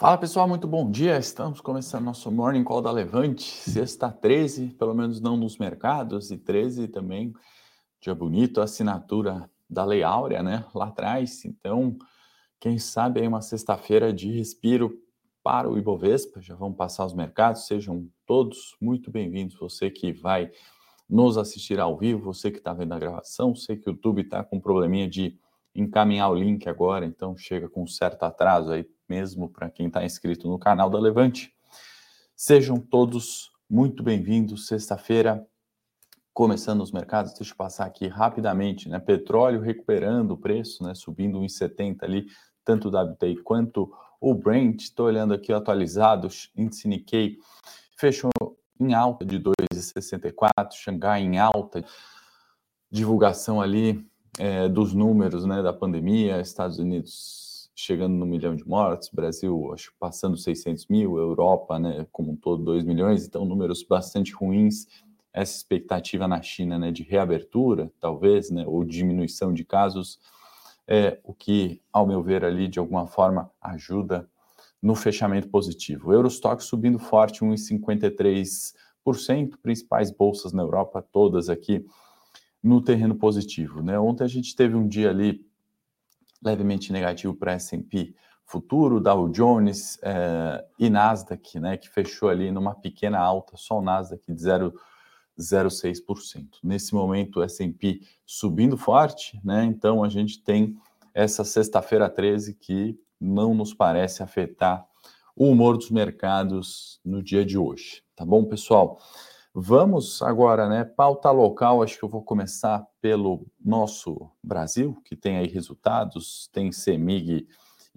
Fala 0.00 0.16
pessoal, 0.16 0.46
muito 0.46 0.68
bom 0.68 0.88
dia. 0.88 1.18
Estamos 1.18 1.60
começando 1.60 2.04
nosso 2.04 2.30
Morning 2.30 2.62
Call 2.62 2.80
da 2.80 2.92
Levante, 2.92 3.42
sexta 3.42 4.12
13, 4.12 4.68
pelo 4.78 4.94
menos 4.94 5.20
não 5.20 5.36
nos 5.36 5.58
mercados, 5.58 6.30
e 6.30 6.38
13 6.38 6.86
também, 6.86 7.32
dia 8.00 8.14
bonito, 8.14 8.60
assinatura 8.60 9.50
da 9.68 9.84
Lei 9.84 10.04
Áurea, 10.04 10.40
né, 10.40 10.64
lá 10.72 10.86
atrás. 10.86 11.44
Então, 11.44 11.98
quem 12.60 12.78
sabe 12.78 13.20
aí 13.20 13.26
uma 13.26 13.40
sexta-feira 13.40 14.12
de 14.12 14.30
respiro 14.30 14.96
para 15.42 15.68
o 15.68 15.76
Ibovespa. 15.76 16.40
Já 16.40 16.54
vamos 16.54 16.76
passar 16.76 17.04
os 17.04 17.12
mercados, 17.12 17.66
sejam 17.66 18.08
todos 18.24 18.76
muito 18.80 19.10
bem-vindos. 19.10 19.56
Você 19.58 19.90
que 19.90 20.12
vai 20.12 20.48
nos 21.10 21.36
assistir 21.36 21.80
ao 21.80 21.98
vivo, 21.98 22.22
você 22.22 22.52
que 22.52 22.58
está 22.58 22.72
vendo 22.72 22.94
a 22.94 23.00
gravação, 23.00 23.52
sei 23.52 23.76
que 23.76 23.90
o 23.90 23.94
YouTube 23.94 24.22
está 24.22 24.44
com 24.44 24.58
um 24.58 24.60
probleminha 24.60 25.08
de 25.08 25.36
encaminhar 25.80 26.30
o 26.30 26.34
link 26.34 26.68
agora, 26.68 27.04
então 27.04 27.36
chega 27.36 27.68
com 27.68 27.82
um 27.82 27.86
certo 27.86 28.24
atraso 28.24 28.72
aí 28.72 28.88
mesmo 29.08 29.48
para 29.48 29.70
quem 29.70 29.86
está 29.86 30.04
inscrito 30.04 30.48
no 30.48 30.58
canal 30.58 30.90
da 30.90 30.98
Levante. 30.98 31.52
Sejam 32.36 32.78
todos 32.78 33.50
muito 33.68 34.02
bem-vindos. 34.02 34.66
Sexta-feira, 34.66 35.46
começando 36.34 36.82
os 36.82 36.92
mercados, 36.92 37.32
deixa 37.34 37.52
eu 37.52 37.56
passar 37.56 37.86
aqui 37.86 38.06
rapidamente, 38.06 38.88
né? 38.88 38.98
Petróleo 38.98 39.60
recuperando 39.60 40.32
o 40.32 40.36
preço, 40.36 40.84
né? 40.84 40.94
Subindo 40.94 41.40
1,70 41.40 42.02
ali, 42.02 42.26
tanto 42.64 42.88
o 42.88 43.12
WTI 43.12 43.36
quanto 43.42 43.92
o 44.20 44.34
Brent. 44.34 44.82
Estou 44.82 45.06
olhando 45.06 45.32
aqui 45.32 45.52
atualizados, 45.52 46.50
índice 46.56 46.88
Nikkei 46.88 47.38
fechou 47.96 48.30
em 48.80 48.94
alta 48.94 49.24
de 49.24 49.40
2,64, 49.40 50.72
Xangai 50.72 51.22
em 51.22 51.38
alta, 51.38 51.84
divulgação 52.90 53.60
ali 53.60 54.08
é, 54.38 54.68
dos 54.68 54.94
números 54.94 55.44
né, 55.44 55.62
da 55.62 55.72
pandemia, 55.72 56.40
Estados 56.40 56.78
Unidos 56.78 57.70
chegando 57.74 58.14
no 58.14 58.26
milhão 58.26 58.56
de 58.56 58.66
mortes, 58.66 59.08
Brasil 59.08 59.72
acho 59.72 59.92
passando 60.00 60.36
600 60.36 60.88
mil, 60.88 61.16
Europa, 61.16 61.78
né, 61.78 62.06
como 62.10 62.32
um 62.32 62.36
todo 62.36 62.64
2 62.64 62.84
milhões, 62.84 63.24
então 63.24 63.44
números 63.44 63.84
bastante 63.84 64.32
ruins. 64.32 64.86
Essa 65.32 65.56
expectativa 65.56 66.26
na 66.26 66.42
China, 66.42 66.78
né, 66.78 66.90
de 66.90 67.04
reabertura, 67.04 67.92
talvez, 68.00 68.50
né, 68.50 68.64
ou 68.66 68.84
diminuição 68.84 69.52
de 69.52 69.64
casos, 69.64 70.18
é 70.88 71.20
o 71.22 71.32
que, 71.32 71.80
ao 71.92 72.06
meu 72.06 72.22
ver, 72.22 72.44
ali 72.44 72.66
de 72.66 72.78
alguma 72.78 73.06
forma 73.06 73.50
ajuda 73.60 74.28
no 74.82 74.94
fechamento 74.94 75.48
positivo. 75.48 76.12
Eurostock 76.12 76.64
subindo 76.64 76.98
forte, 76.98 77.44
1,53%, 77.44 79.56
principais 79.62 80.10
bolsas 80.10 80.52
na 80.52 80.62
Europa, 80.62 81.06
todas 81.12 81.48
aqui 81.48 81.86
no 82.62 82.82
terreno 82.82 83.14
positivo. 83.14 83.82
Né? 83.82 83.98
Ontem 83.98 84.24
a 84.24 84.28
gente 84.28 84.54
teve 84.54 84.74
um 84.74 84.86
dia 84.86 85.10
ali 85.10 85.46
levemente 86.42 86.92
negativo 86.92 87.34
para 87.34 87.52
S&P 87.52 88.14
futuro, 88.48 88.98
Dow 88.98 89.28
Jones 89.28 89.98
eh, 90.02 90.64
e 90.78 90.88
Nasdaq, 90.88 91.60
né, 91.60 91.76
que 91.76 91.86
fechou 91.88 92.30
ali 92.30 92.50
numa 92.50 92.74
pequena 92.74 93.18
alta, 93.18 93.58
só 93.58 93.78
o 93.78 93.82
Nasdaq 93.82 94.22
de 94.26 94.42
0,06%. 94.42 96.46
Nesse 96.64 96.94
momento, 96.94 97.42
S&P 97.42 98.00
subindo 98.24 98.78
forte, 98.78 99.38
né, 99.44 99.64
então 99.64 100.02
a 100.02 100.08
gente 100.08 100.42
tem 100.42 100.74
essa 101.12 101.44
sexta-feira 101.44 102.08
13 102.08 102.54
que 102.54 102.98
não 103.20 103.52
nos 103.52 103.74
parece 103.74 104.22
afetar 104.22 104.86
o 105.36 105.50
humor 105.50 105.76
dos 105.76 105.90
mercados 105.90 107.02
no 107.04 107.22
dia 107.22 107.44
de 107.44 107.58
hoje, 107.58 108.02
tá 108.16 108.24
bom, 108.24 108.46
pessoal? 108.46 108.98
Vamos 109.60 110.22
agora, 110.22 110.68
né? 110.68 110.84
Pauta 110.84 111.32
local, 111.32 111.82
acho 111.82 111.98
que 111.98 112.04
eu 112.04 112.08
vou 112.08 112.22
começar 112.22 112.86
pelo 113.00 113.44
nosso 113.58 114.30
Brasil, 114.40 114.96
que 115.04 115.16
tem 115.16 115.36
aí 115.36 115.48
resultados, 115.48 116.48
tem 116.52 116.70
CEMIG 116.70 117.48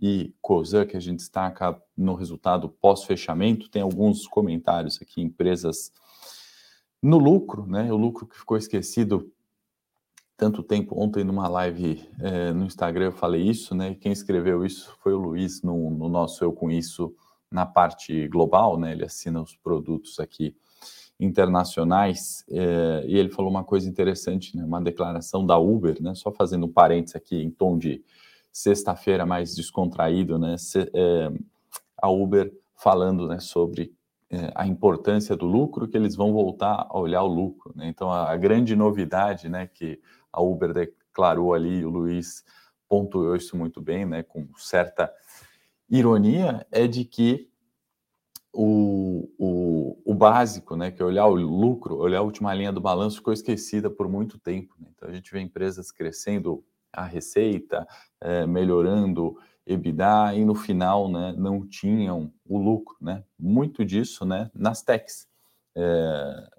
e 0.02 0.34
COSAN, 0.42 0.88
que 0.88 0.98
a 0.98 1.00
gente 1.00 1.18
destaca 1.18 1.80
no 1.96 2.16
resultado 2.16 2.68
pós-fechamento, 2.68 3.70
tem 3.70 3.84
alguns 3.84 4.26
comentários 4.26 5.00
aqui, 5.00 5.22
empresas 5.22 5.94
no 7.00 7.20
lucro, 7.20 7.68
né? 7.68 7.94
O 7.94 7.96
lucro 7.96 8.26
que 8.26 8.40
ficou 8.40 8.58
esquecido 8.58 9.32
tanto 10.36 10.64
tempo. 10.64 11.00
Ontem, 11.00 11.24
numa 11.24 11.48
live 11.48 12.10
é, 12.22 12.52
no 12.52 12.66
Instagram, 12.66 13.06
eu 13.06 13.12
falei 13.12 13.44
isso, 13.44 13.76
né? 13.76 13.94
Quem 13.94 14.12
escreveu 14.12 14.66
isso 14.66 14.98
foi 15.04 15.14
o 15.14 15.20
Luiz 15.20 15.62
no, 15.62 15.92
no 15.92 16.10
nosso 16.10 16.44
Eu 16.44 16.54
Com 16.54 16.72
Isso 16.72 17.14
na 17.52 17.68
parte 17.68 18.28
global, 18.30 18.80
né? 18.80 18.94
Ele 18.94 19.06
assina 19.06 19.40
os 19.40 19.56
produtos 19.56 20.20
aqui 20.20 20.56
internacionais, 21.22 22.44
é, 22.50 23.04
e 23.06 23.16
ele 23.16 23.30
falou 23.30 23.52
uma 23.52 23.64
coisa 23.64 23.88
interessante, 23.88 24.58
né, 24.58 24.64
uma 24.66 24.82
declaração 24.82 25.46
da 25.46 25.56
Uber, 25.56 26.02
né, 26.02 26.16
só 26.16 26.32
fazendo 26.32 26.66
um 26.66 26.72
parênteses 26.72 27.16
aqui 27.16 27.36
em 27.36 27.52
tom 27.52 27.78
de 27.78 28.04
sexta-feira 28.52 29.24
mais 29.24 29.56
descontraído, 29.56 30.40
né, 30.40 30.58
se, 30.58 30.80
é, 30.94 31.32
a 32.02 32.10
Uber 32.10 32.52
falando 32.76 33.28
né, 33.28 33.40
sobre 33.40 33.94
é, 34.32 34.52
a 34.56 34.66
importância 34.66 35.38
do 35.38 35.46
lucro, 35.46 35.88
que 35.88 35.96
eles 35.96 36.16
vão 36.16 36.34
voltar 36.34 36.88
a 36.90 36.98
olhar 36.98 37.22
o 37.22 37.28
lucro. 37.28 37.72
Né? 37.76 37.88
Então, 37.88 38.12
a, 38.12 38.32
a, 38.32 38.36
grande 38.36 38.76
novidade 38.76 39.48
né, 39.48 39.68
que 39.68 40.02
a 40.34 40.42
Uber 40.42 40.74
declarou 40.74 41.54
ali, 41.54 41.86
o 41.86 41.90
Luiz 41.90 42.44
pontuou 42.90 43.36
isso 43.36 43.56
muito 43.56 43.80
bem, 43.80 44.08
né, 44.08 44.24
com 44.24 44.48
certa 44.58 45.14
ironia, 45.88 46.66
é 46.72 46.88
de 46.88 47.06
que 47.06 47.51
o, 48.54 49.30
o, 49.38 50.02
o, 50.06 50.14
básico, 50.14 50.76
né, 50.76 50.92
que 50.92 51.02
é 51.02 51.06
olhar 51.06 51.26
o 51.28 51.36
lucro, 51.36 51.98
olhar 51.98 52.20
a 52.20 52.24
última 52.24 52.54
linha 52.54 52.72
do 52.72 52.82
balanço, 52.82 53.18
ficou 53.18 53.34
esquecida 53.34 53.90
por 53.90 54.10
muito 54.10 54.38
tempo. 54.38 54.76
Né? 54.80 54.88
Então, 54.94 55.10
a 55.10 55.14
gente 55.14 55.32
vê 55.32 55.40
empresas 55.40 55.92
crescendo 55.92 56.64
a 56.92 57.06
receita, 57.06 57.88
é, 58.20 58.46
melhorando 58.46 59.38
EBITDA, 59.66 60.36
e 60.36 60.44
no 60.44 60.54
final 60.54 61.10
né, 61.10 61.34
não 61.38 61.66
tinham 61.66 62.34
o 62.46 62.58
lucro. 62.58 62.98
Né? 63.00 63.24
Muito 63.40 63.86
disso 63.86 64.26
né, 64.26 64.52
nas 64.54 64.82
techs. 64.82 65.28
É, 65.76 66.50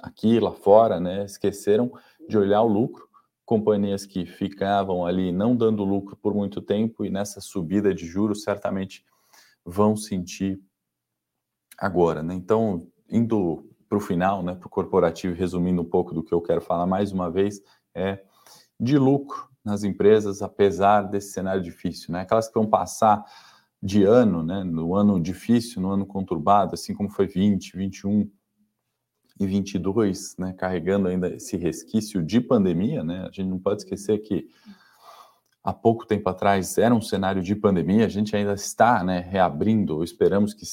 aqui, 0.00 0.38
lá 0.38 0.52
fora, 0.52 1.00
né, 1.00 1.24
esqueceram 1.24 1.92
de 2.28 2.38
olhar 2.38 2.62
o 2.62 2.68
lucro. 2.68 3.08
Companhias 3.44 4.06
que 4.06 4.24
ficavam 4.24 5.04
ali 5.04 5.30
não 5.30 5.54
dando 5.54 5.84
lucro 5.84 6.16
por 6.16 6.32
muito 6.32 6.62
tempo 6.62 7.04
e 7.04 7.10
nessa 7.10 7.42
subida 7.42 7.92
de 7.92 8.06
juros 8.06 8.42
certamente 8.42 9.04
vão 9.62 9.96
sentir 9.96 10.58
agora, 11.78 12.22
né? 12.22 12.34
Então, 12.34 12.86
indo 13.08 13.68
para 13.88 13.98
o 13.98 14.00
final, 14.00 14.42
né, 14.42 14.54
para 14.54 14.66
o 14.66 14.70
corporativo, 14.70 15.34
resumindo 15.34 15.82
um 15.82 15.84
pouco 15.84 16.14
do 16.14 16.22
que 16.22 16.32
eu 16.32 16.40
quero 16.40 16.60
falar 16.60 16.86
mais 16.86 17.12
uma 17.12 17.30
vez, 17.30 17.60
é 17.94 18.22
de 18.78 18.98
lucro 18.98 19.48
nas 19.64 19.84
empresas, 19.84 20.42
apesar 20.42 21.02
desse 21.02 21.32
cenário 21.32 21.62
difícil, 21.62 22.12
né? 22.12 22.20
Aquelas 22.22 22.48
que 22.48 22.54
vão 22.54 22.66
passar 22.66 23.24
de 23.82 24.02
ano, 24.02 24.42
né, 24.42 24.64
no 24.64 24.94
ano 24.94 25.20
difícil, 25.20 25.80
no 25.80 25.90
ano 25.90 26.06
conturbado, 26.06 26.74
assim 26.74 26.94
como 26.94 27.10
foi 27.10 27.26
20, 27.26 27.76
21 27.76 28.30
e 29.38 29.46
22, 29.46 30.36
né, 30.38 30.54
carregando 30.54 31.08
ainda 31.08 31.28
esse 31.28 31.56
resquício 31.56 32.22
de 32.22 32.40
pandemia, 32.40 33.04
né? 33.04 33.20
A 33.20 33.26
gente 33.26 33.44
não 33.44 33.58
pode 33.58 33.82
esquecer 33.82 34.18
que 34.18 34.48
há 35.62 35.72
pouco 35.72 36.06
tempo 36.06 36.28
atrás 36.28 36.76
era 36.76 36.94
um 36.94 37.00
cenário 37.00 37.42
de 37.42 37.54
pandemia, 37.54 38.04
a 38.04 38.08
gente 38.08 38.36
ainda 38.36 38.54
está 38.54 39.02
né, 39.02 39.20
reabrindo, 39.20 40.04
esperamos 40.04 40.52
que 40.52 40.64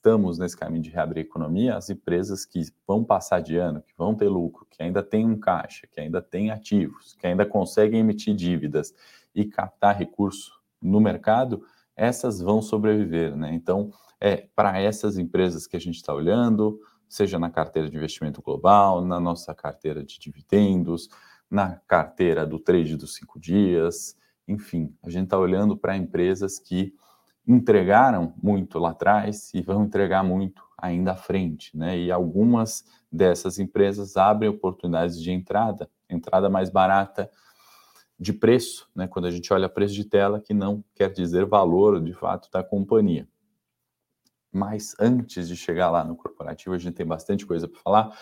estamos 0.00 0.38
nesse 0.38 0.56
caminho 0.56 0.82
de 0.82 0.88
reabrir 0.88 1.20
a 1.20 1.26
economia, 1.26 1.76
as 1.76 1.90
empresas 1.90 2.46
que 2.46 2.62
vão 2.86 3.04
passar 3.04 3.40
de 3.40 3.58
ano, 3.58 3.82
que 3.82 3.92
vão 3.96 4.14
ter 4.14 4.28
lucro, 4.28 4.66
que 4.70 4.82
ainda 4.82 5.02
têm 5.02 5.26
um 5.26 5.38
caixa, 5.38 5.86
que 5.86 6.00
ainda 6.00 6.22
têm 6.22 6.50
ativos, 6.50 7.14
que 7.20 7.26
ainda 7.26 7.44
conseguem 7.44 8.00
emitir 8.00 8.34
dívidas 8.34 8.94
e 9.34 9.44
captar 9.44 9.94
recurso 9.94 10.58
no 10.80 11.00
mercado, 11.00 11.62
essas 11.94 12.40
vão 12.40 12.62
sobreviver, 12.62 13.36
né? 13.36 13.52
Então, 13.52 13.92
é 14.18 14.48
para 14.56 14.80
essas 14.80 15.18
empresas 15.18 15.66
que 15.66 15.76
a 15.76 15.80
gente 15.80 15.96
está 15.96 16.14
olhando, 16.14 16.80
seja 17.06 17.38
na 17.38 17.50
carteira 17.50 17.90
de 17.90 17.96
investimento 17.96 18.40
global, 18.40 19.04
na 19.04 19.20
nossa 19.20 19.54
carteira 19.54 20.02
de 20.02 20.18
dividendos, 20.18 21.10
na 21.50 21.76
carteira 21.86 22.46
do 22.46 22.58
trade 22.58 22.96
dos 22.96 23.14
cinco 23.14 23.38
dias, 23.38 24.16
enfim, 24.48 24.94
a 25.02 25.10
gente 25.10 25.24
está 25.24 25.38
olhando 25.38 25.76
para 25.76 25.94
empresas 25.94 26.58
que 26.58 26.94
entregaram 27.50 28.32
muito 28.40 28.78
lá 28.78 28.90
atrás 28.90 29.52
e 29.52 29.60
vão 29.60 29.84
entregar 29.84 30.22
muito 30.22 30.62
ainda 30.78 31.12
à 31.12 31.16
frente, 31.16 31.76
né? 31.76 31.98
E 31.98 32.12
algumas 32.12 32.84
dessas 33.10 33.58
empresas 33.58 34.16
abrem 34.16 34.48
oportunidades 34.48 35.20
de 35.20 35.32
entrada, 35.32 35.90
entrada 36.08 36.48
mais 36.48 36.70
barata 36.70 37.28
de 38.18 38.32
preço, 38.32 38.88
né? 38.94 39.08
Quando 39.08 39.26
a 39.26 39.30
gente 39.32 39.52
olha 39.52 39.68
preço 39.68 39.94
de 39.94 40.04
tela, 40.04 40.40
que 40.40 40.54
não 40.54 40.84
quer 40.94 41.10
dizer 41.10 41.44
valor 41.44 42.00
de 42.00 42.12
fato 42.12 42.48
da 42.52 42.62
companhia. 42.62 43.28
Mas 44.52 44.94
antes 45.00 45.48
de 45.48 45.56
chegar 45.56 45.90
lá 45.90 46.04
no 46.04 46.14
corporativo, 46.14 46.74
a 46.74 46.78
gente 46.78 46.94
tem 46.94 47.06
bastante 47.06 47.44
coisa 47.44 47.66
para 47.66 47.80
falar. 47.80 48.16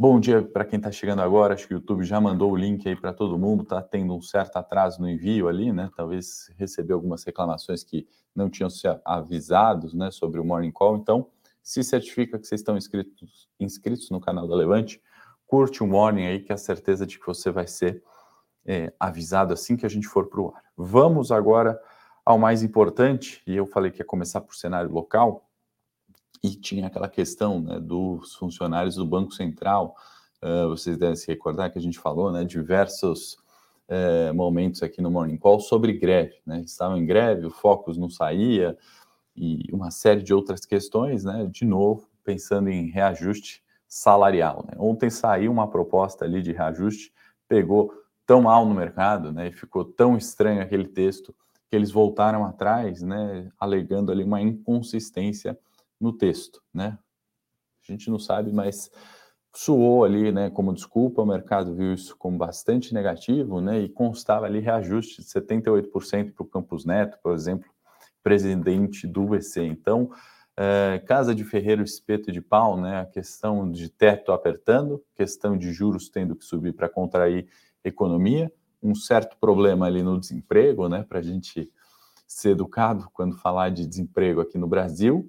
Bom 0.00 0.18
dia 0.18 0.40
para 0.42 0.64
quem 0.64 0.78
está 0.78 0.90
chegando 0.90 1.20
agora. 1.20 1.52
Acho 1.52 1.68
que 1.68 1.74
o 1.74 1.76
YouTube 1.76 2.04
já 2.04 2.18
mandou 2.18 2.50
o 2.50 2.56
link 2.56 2.88
aí 2.88 2.96
para 2.96 3.12
todo 3.12 3.38
mundo. 3.38 3.64
Está 3.64 3.82
tendo 3.82 4.16
um 4.16 4.22
certo 4.22 4.56
atraso 4.56 4.98
no 4.98 5.06
envio 5.06 5.46
ali, 5.46 5.74
né? 5.74 5.90
Talvez 5.94 6.50
recebeu 6.56 6.96
algumas 6.96 7.22
reclamações 7.22 7.84
que 7.84 8.08
não 8.34 8.48
tinham 8.48 8.70
se 8.70 8.88
avisados, 9.04 9.92
né, 9.92 10.10
sobre 10.10 10.40
o 10.40 10.44
Morning 10.44 10.70
Call. 10.70 10.96
Então, 10.96 11.26
se 11.62 11.84
certifica 11.84 12.38
que 12.38 12.46
vocês 12.46 12.62
estão 12.62 12.78
inscritos, 12.78 13.46
inscritos 13.60 14.08
no 14.08 14.22
canal 14.22 14.48
da 14.48 14.56
Levante. 14.56 15.02
Curte 15.46 15.84
o 15.84 15.86
Morning 15.86 16.24
aí, 16.24 16.40
que 16.40 16.50
é 16.50 16.54
a 16.54 16.56
certeza 16.56 17.06
de 17.06 17.18
que 17.18 17.26
você 17.26 17.50
vai 17.50 17.66
ser 17.66 18.02
é, 18.64 18.94
avisado 18.98 19.52
assim 19.52 19.76
que 19.76 19.84
a 19.84 19.90
gente 19.90 20.08
for 20.08 20.30
para 20.30 20.40
o 20.40 20.48
ar. 20.48 20.62
Vamos 20.78 21.30
agora 21.30 21.78
ao 22.24 22.38
mais 22.38 22.62
importante, 22.62 23.42
e 23.46 23.54
eu 23.54 23.66
falei 23.66 23.90
que 23.90 24.00
ia 24.00 24.06
começar 24.06 24.40
por 24.40 24.56
cenário 24.56 24.90
local, 24.90 25.49
e 26.42 26.50
tinha 26.50 26.86
aquela 26.86 27.08
questão 27.08 27.60
né, 27.60 27.78
dos 27.78 28.34
funcionários 28.34 28.96
do 28.96 29.06
Banco 29.06 29.32
Central. 29.32 29.94
Uh, 30.42 30.68
vocês 30.68 30.96
devem 30.96 31.16
se 31.16 31.26
recordar 31.26 31.70
que 31.70 31.78
a 31.78 31.82
gente 31.82 31.98
falou, 31.98 32.32
né, 32.32 32.44
diversos 32.44 33.34
uh, 33.88 34.34
momentos 34.34 34.82
aqui 34.82 35.02
no 35.02 35.10
Morning 35.10 35.36
Call 35.36 35.60
sobre 35.60 35.92
greve. 35.92 36.36
Né? 36.46 36.60
Estavam 36.60 36.96
em 36.96 37.04
greve, 37.04 37.46
o 37.46 37.50
Focus 37.50 37.98
não 37.98 38.08
saía, 38.08 38.76
e 39.36 39.66
uma 39.72 39.90
série 39.90 40.22
de 40.22 40.34
outras 40.34 40.66
questões, 40.66 41.24
né? 41.24 41.48
De 41.50 41.64
novo, 41.64 42.08
pensando 42.22 42.68
em 42.68 42.90
reajuste 42.90 43.62
salarial. 43.88 44.64
Né? 44.68 44.74
Ontem 44.78 45.08
saiu 45.08 45.50
uma 45.50 45.68
proposta 45.68 46.24
ali 46.24 46.42
de 46.42 46.52
reajuste, 46.52 47.12
pegou 47.48 47.92
tão 48.26 48.42
mal 48.42 48.66
no 48.66 48.74
mercado, 48.74 49.32
né? 49.32 49.48
E 49.48 49.52
ficou 49.52 49.84
tão 49.84 50.16
estranho 50.16 50.60
aquele 50.60 50.86
texto 50.86 51.34
que 51.68 51.76
eles 51.76 51.90
voltaram 51.90 52.44
atrás, 52.44 53.02
né? 53.02 53.50
Alegando 53.58 54.12
ali 54.12 54.24
uma 54.24 54.40
inconsistência 54.40 55.58
no 56.00 56.12
texto, 56.12 56.62
né? 56.72 56.98
A 57.86 57.92
gente 57.92 58.10
não 58.10 58.18
sabe, 58.18 58.52
mas 58.52 58.90
suou 59.54 60.04
ali, 60.04 60.30
né, 60.30 60.48
como 60.48 60.72
desculpa, 60.72 61.22
o 61.22 61.26
mercado 61.26 61.74
viu 61.74 61.92
isso 61.92 62.16
como 62.16 62.38
bastante 62.38 62.94
negativo, 62.94 63.60
né, 63.60 63.80
e 63.80 63.88
constava 63.88 64.46
ali 64.46 64.60
reajuste 64.60 65.22
de 65.22 65.28
78% 65.28 66.32
para 66.32 66.44
o 66.44 66.46
Campus 66.46 66.84
Neto, 66.84 67.18
por 67.22 67.34
exemplo, 67.34 67.68
presidente 68.22 69.06
do 69.06 69.26
VC. 69.26 69.64
Então, 69.64 70.10
é, 70.56 71.02
casa 71.06 71.34
de 71.34 71.42
ferreiro, 71.42 71.82
espeto 71.82 72.30
de 72.30 72.40
pau, 72.40 72.80
né, 72.80 73.00
a 73.00 73.06
questão 73.06 73.70
de 73.70 73.88
teto 73.88 74.30
apertando, 74.30 75.02
questão 75.16 75.56
de 75.56 75.72
juros 75.72 76.08
tendo 76.08 76.36
que 76.36 76.44
subir 76.44 76.72
para 76.72 76.88
contrair 76.88 77.48
economia, 77.82 78.52
um 78.82 78.94
certo 78.94 79.36
problema 79.38 79.86
ali 79.86 80.02
no 80.02 80.18
desemprego, 80.18 80.88
né, 80.88 81.02
para 81.02 81.18
a 81.18 81.22
gente 81.22 81.72
ser 82.26 82.50
educado 82.50 83.08
quando 83.12 83.36
falar 83.36 83.70
de 83.70 83.86
desemprego 83.86 84.40
aqui 84.40 84.56
no 84.56 84.68
Brasil, 84.68 85.28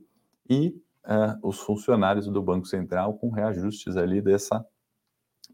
e 0.51 0.75
uh, 1.05 1.47
os 1.47 1.59
funcionários 1.61 2.27
do 2.27 2.43
Banco 2.43 2.67
Central 2.67 3.13
com 3.13 3.29
reajustes 3.29 3.95
ali 3.95 4.21
dessa 4.21 4.65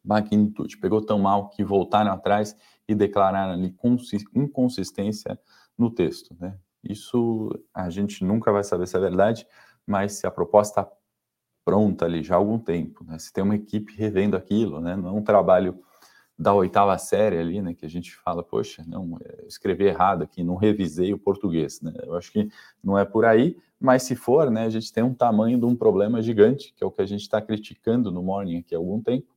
magnitude. 0.03 0.79
Pegou 0.79 1.05
tão 1.05 1.19
mal 1.19 1.49
que 1.49 1.63
voltaram 1.63 2.11
atrás 2.11 2.57
e 2.87 2.95
declararam 2.95 3.53
ali 3.53 3.75
inconsistência 4.33 5.39
no 5.77 5.91
texto. 5.91 6.35
Né? 6.39 6.57
Isso 6.83 7.49
a 7.71 7.91
gente 7.91 8.25
nunca 8.25 8.51
vai 8.51 8.63
saber 8.63 8.87
se 8.87 8.97
é 8.97 8.99
verdade, 8.99 9.45
mas 9.85 10.13
se 10.13 10.25
a 10.25 10.31
proposta 10.31 10.81
está 10.81 10.91
pronta 11.63 12.05
ali 12.05 12.23
já 12.23 12.33
há 12.33 12.37
algum 12.39 12.57
tempo, 12.57 13.03
né? 13.03 13.19
se 13.19 13.31
tem 13.31 13.43
uma 13.43 13.55
equipe 13.55 13.93
revendo 13.95 14.35
aquilo, 14.35 14.81
né? 14.81 14.95
não 14.95 15.09
é 15.09 15.11
um 15.11 15.23
trabalho 15.23 15.79
da 16.37 16.53
oitava 16.53 16.95
série 16.97 17.37
ali, 17.37 17.61
né, 17.61 17.73
que 17.73 17.85
a 17.85 17.89
gente 17.89 18.15
fala, 18.15 18.43
poxa, 18.43 18.83
não, 18.85 19.17
é, 19.23 19.45
escrevi 19.47 19.85
errado 19.85 20.23
aqui, 20.23 20.43
não 20.43 20.55
revisei 20.55 21.11
o 21.11 21.17
português, 21.17 21.81
né? 21.81 21.93
Eu 22.03 22.15
acho 22.15 22.31
que 22.31 22.47
não 22.83 22.97
é 22.97 23.03
por 23.03 23.25
aí, 23.25 23.57
mas 23.79 24.03
se 24.03 24.15
for, 24.15 24.51
né, 24.51 24.65
a 24.65 24.69
gente 24.69 24.93
tem 24.93 25.03
um 25.03 25.13
tamanho 25.13 25.57
de 25.57 25.65
um 25.65 25.75
problema 25.75 26.21
gigante, 26.21 26.73
que 26.75 26.83
é 26.83 26.87
o 26.87 26.91
que 26.91 27.01
a 27.01 27.05
gente 27.05 27.21
está 27.21 27.41
criticando 27.41 28.11
no 28.11 28.21
Morning 28.21 28.59
aqui 28.59 28.75
há 28.75 28.77
algum 28.77 29.01
tempo. 29.01 29.27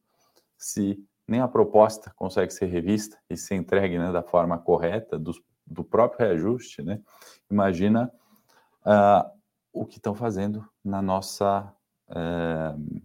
Se 0.59 1.03
nem 1.27 1.41
a 1.41 1.49
proposta 1.49 2.13
consegue 2.17 2.53
ser 2.53 2.67
revista 2.67 3.17
e 3.31 3.37
ser 3.37 3.55
entregue 3.55 3.99
né, 3.99 4.13
da 4.13 4.23
forma 4.23 4.59
correta, 4.59 5.19
do, 5.19 5.33
do 5.67 5.83
próprio 5.83 6.27
reajuste, 6.27 6.83
né? 6.83 7.01
Imagina 7.51 8.13
uh, 8.85 9.31
o 9.73 9.87
que 9.87 9.97
estão 9.97 10.15
fazendo 10.15 10.69
na 10.85 11.01
nossa 11.01 11.73
uh, 12.09 13.03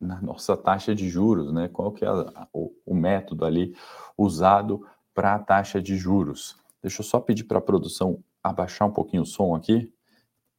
na 0.00 0.20
nossa 0.20 0.56
taxa 0.56 0.94
de 0.94 1.08
juros, 1.08 1.52
né? 1.52 1.68
Qual 1.68 1.92
que 1.92 2.04
é 2.04 2.08
a, 2.08 2.48
o, 2.52 2.72
o, 2.84 2.94
método 2.94 3.44
ali 3.44 3.74
usado 4.16 4.86
para 5.14 5.34
a 5.34 5.38
taxa 5.38 5.80
de 5.80 5.96
juros? 5.96 6.56
Deixa 6.82 7.00
eu 7.00 7.04
só 7.04 7.18
pedir 7.18 7.44
para 7.44 7.58
a 7.58 7.62
produção 7.62 8.22
abaixar 8.42 8.86
um 8.86 8.92
pouquinho 8.92 9.22
o 9.22 9.26
som 9.26 9.54
aqui, 9.54 9.92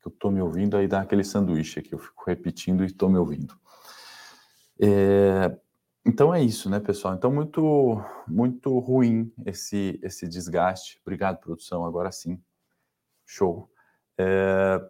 que 0.02 0.08
eu 0.08 0.12
estou 0.12 0.32
me 0.32 0.42
ouvindo, 0.42 0.76
aí 0.76 0.88
dá 0.88 1.02
aquele 1.02 1.24
sanduíche 1.24 1.80
aqui, 1.80 1.94
eu 1.94 2.00
fico 2.00 2.24
repetindo 2.26 2.84
e 2.84 2.88
estou 2.88 3.10
me 3.10 3.18
ouvindo. 3.18 3.56
É, 4.80 5.56
então 6.06 6.34
é 6.34 6.42
isso, 6.42 6.70
né, 6.70 6.80
pessoal? 6.80 7.14
Então 7.14 7.32
muito 7.32 8.02
muito 8.28 8.78
ruim 8.80 9.32
esse 9.46 10.00
esse 10.02 10.28
desgaste. 10.28 11.00
Obrigado, 11.02 11.40
produção. 11.40 11.86
Agora 11.86 12.12
sim, 12.12 12.42
show. 13.26 13.70
É, 14.18 14.82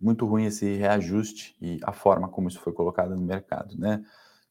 muito 0.00 0.26
ruim 0.26 0.44
esse 0.46 0.76
reajuste 0.76 1.54
e 1.60 1.78
a 1.82 1.92
forma 1.92 2.28
como 2.28 2.48
isso 2.48 2.60
foi 2.60 2.72
colocado 2.72 3.14
no 3.14 3.22
mercado, 3.22 3.76
né? 3.78 4.02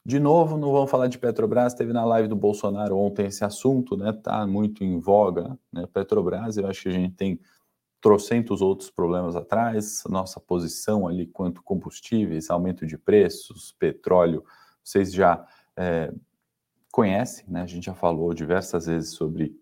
De 0.04 0.18
novo, 0.18 0.56
não 0.56 0.72
vamos 0.72 0.90
falar 0.90 1.08
de 1.08 1.18
Petrobras, 1.18 1.74
teve 1.74 1.92
na 1.92 2.04
live 2.04 2.28
do 2.28 2.36
Bolsonaro 2.36 2.96
ontem 2.96 3.26
esse 3.26 3.44
assunto, 3.44 3.96
né? 3.96 4.12
Tá 4.12 4.46
muito 4.46 4.82
em 4.82 4.98
voga, 4.98 5.58
né? 5.72 5.86
Petrobras, 5.92 6.56
eu 6.56 6.66
acho 6.66 6.82
que 6.84 6.88
a 6.88 6.92
gente 6.92 7.14
tem 7.14 7.40
trocentos 8.00 8.62
outros 8.62 8.90
problemas 8.90 9.36
atrás, 9.36 10.02
nossa 10.08 10.40
posição 10.40 11.06
ali 11.06 11.26
quanto 11.26 11.62
combustíveis, 11.62 12.48
aumento 12.48 12.86
de 12.86 12.96
preços, 12.96 13.74
petróleo, 13.78 14.42
vocês 14.82 15.12
já 15.12 15.46
é, 15.76 16.12
conhecem, 16.90 17.44
né? 17.48 17.62
A 17.62 17.66
gente 17.66 17.84
já 17.84 17.94
falou 17.94 18.32
diversas 18.32 18.86
vezes 18.86 19.10
sobre, 19.10 19.54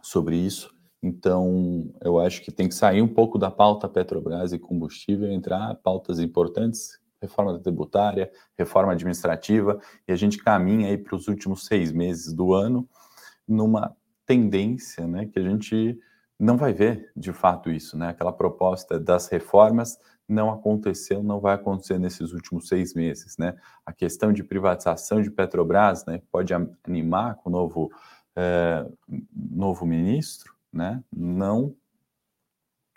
sobre 0.00 0.36
isso. 0.36 0.72
Então, 1.02 1.90
eu 2.02 2.18
acho 2.18 2.42
que 2.42 2.52
tem 2.52 2.68
que 2.68 2.74
sair 2.74 3.00
um 3.00 3.08
pouco 3.08 3.38
da 3.38 3.50
pauta 3.50 3.88
Petrobras 3.88 4.52
e 4.52 4.58
combustível, 4.58 5.30
entrar 5.32 5.74
pautas 5.76 6.20
importantes, 6.20 7.00
reforma 7.20 7.58
tributária, 7.58 8.30
reforma 8.56 8.92
administrativa, 8.92 9.80
e 10.06 10.12
a 10.12 10.16
gente 10.16 10.38
caminha 10.38 10.88
aí 10.88 10.98
para 10.98 11.16
os 11.16 11.28
últimos 11.28 11.66
seis 11.66 11.92
meses 11.92 12.32
do 12.32 12.52
ano 12.52 12.88
numa 13.46 13.96
tendência, 14.26 15.06
né, 15.06 15.26
que 15.26 15.38
a 15.38 15.42
gente 15.42 15.98
não 16.38 16.56
vai 16.56 16.72
ver 16.72 17.10
de 17.14 17.32
fato 17.32 17.70
isso, 17.70 17.98
né? 17.98 18.08
Aquela 18.08 18.32
proposta 18.32 18.98
das 18.98 19.28
reformas 19.28 19.98
não 20.26 20.50
aconteceu, 20.50 21.22
não 21.22 21.38
vai 21.38 21.54
acontecer 21.54 21.98
nesses 21.98 22.32
últimos 22.32 22.66
seis 22.66 22.94
meses, 22.94 23.36
né? 23.36 23.54
A 23.84 23.92
questão 23.92 24.32
de 24.32 24.42
privatização 24.42 25.20
de 25.20 25.30
Petrobras, 25.30 26.06
né, 26.06 26.22
pode 26.32 26.54
animar 26.54 27.34
com 27.36 27.50
o 27.50 27.52
novo, 27.52 27.90
é, 28.34 28.86
novo 29.34 29.84
ministro, 29.84 30.54
né, 30.72 31.02
não, 31.12 31.74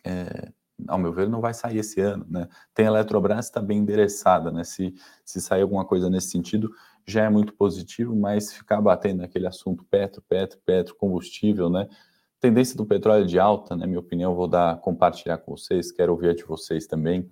é, 0.05 0.51
ao 0.87 0.97
meu 0.97 1.13
ver, 1.13 1.29
não 1.29 1.41
vai 1.41 1.53
sair 1.53 1.77
esse 1.77 1.99
ano. 2.01 2.25
Né? 2.29 2.47
Tem 2.73 2.85
a 2.85 2.89
Eletrobras 2.89 3.45
está 3.45 3.61
bem 3.61 3.79
endereçada, 3.79 4.51
né? 4.51 4.63
se, 4.63 4.93
se 5.23 5.41
sair 5.41 5.61
alguma 5.61 5.85
coisa 5.85 6.09
nesse 6.09 6.29
sentido, 6.29 6.71
já 7.05 7.23
é 7.23 7.29
muito 7.29 7.53
positivo, 7.53 8.15
mas 8.15 8.53
ficar 8.53 8.81
batendo 8.81 9.21
naquele 9.21 9.47
assunto 9.47 9.83
petro, 9.85 10.21
petro, 10.21 10.59
petro, 10.65 10.95
combustível, 10.95 11.69
né? 11.69 11.87
Tendência 12.39 12.75
do 12.75 12.85
petróleo 12.85 13.25
de 13.25 13.39
alta, 13.39 13.75
né? 13.75 13.85
Minha 13.85 13.99
opinião, 13.99 14.35
vou 14.35 14.47
dar, 14.47 14.77
compartilhar 14.79 15.37
com 15.37 15.55
vocês, 15.55 15.91
quero 15.91 16.11
ouvir 16.13 16.29
a 16.29 16.33
de 16.33 16.43
vocês 16.43 16.87
também. 16.87 17.29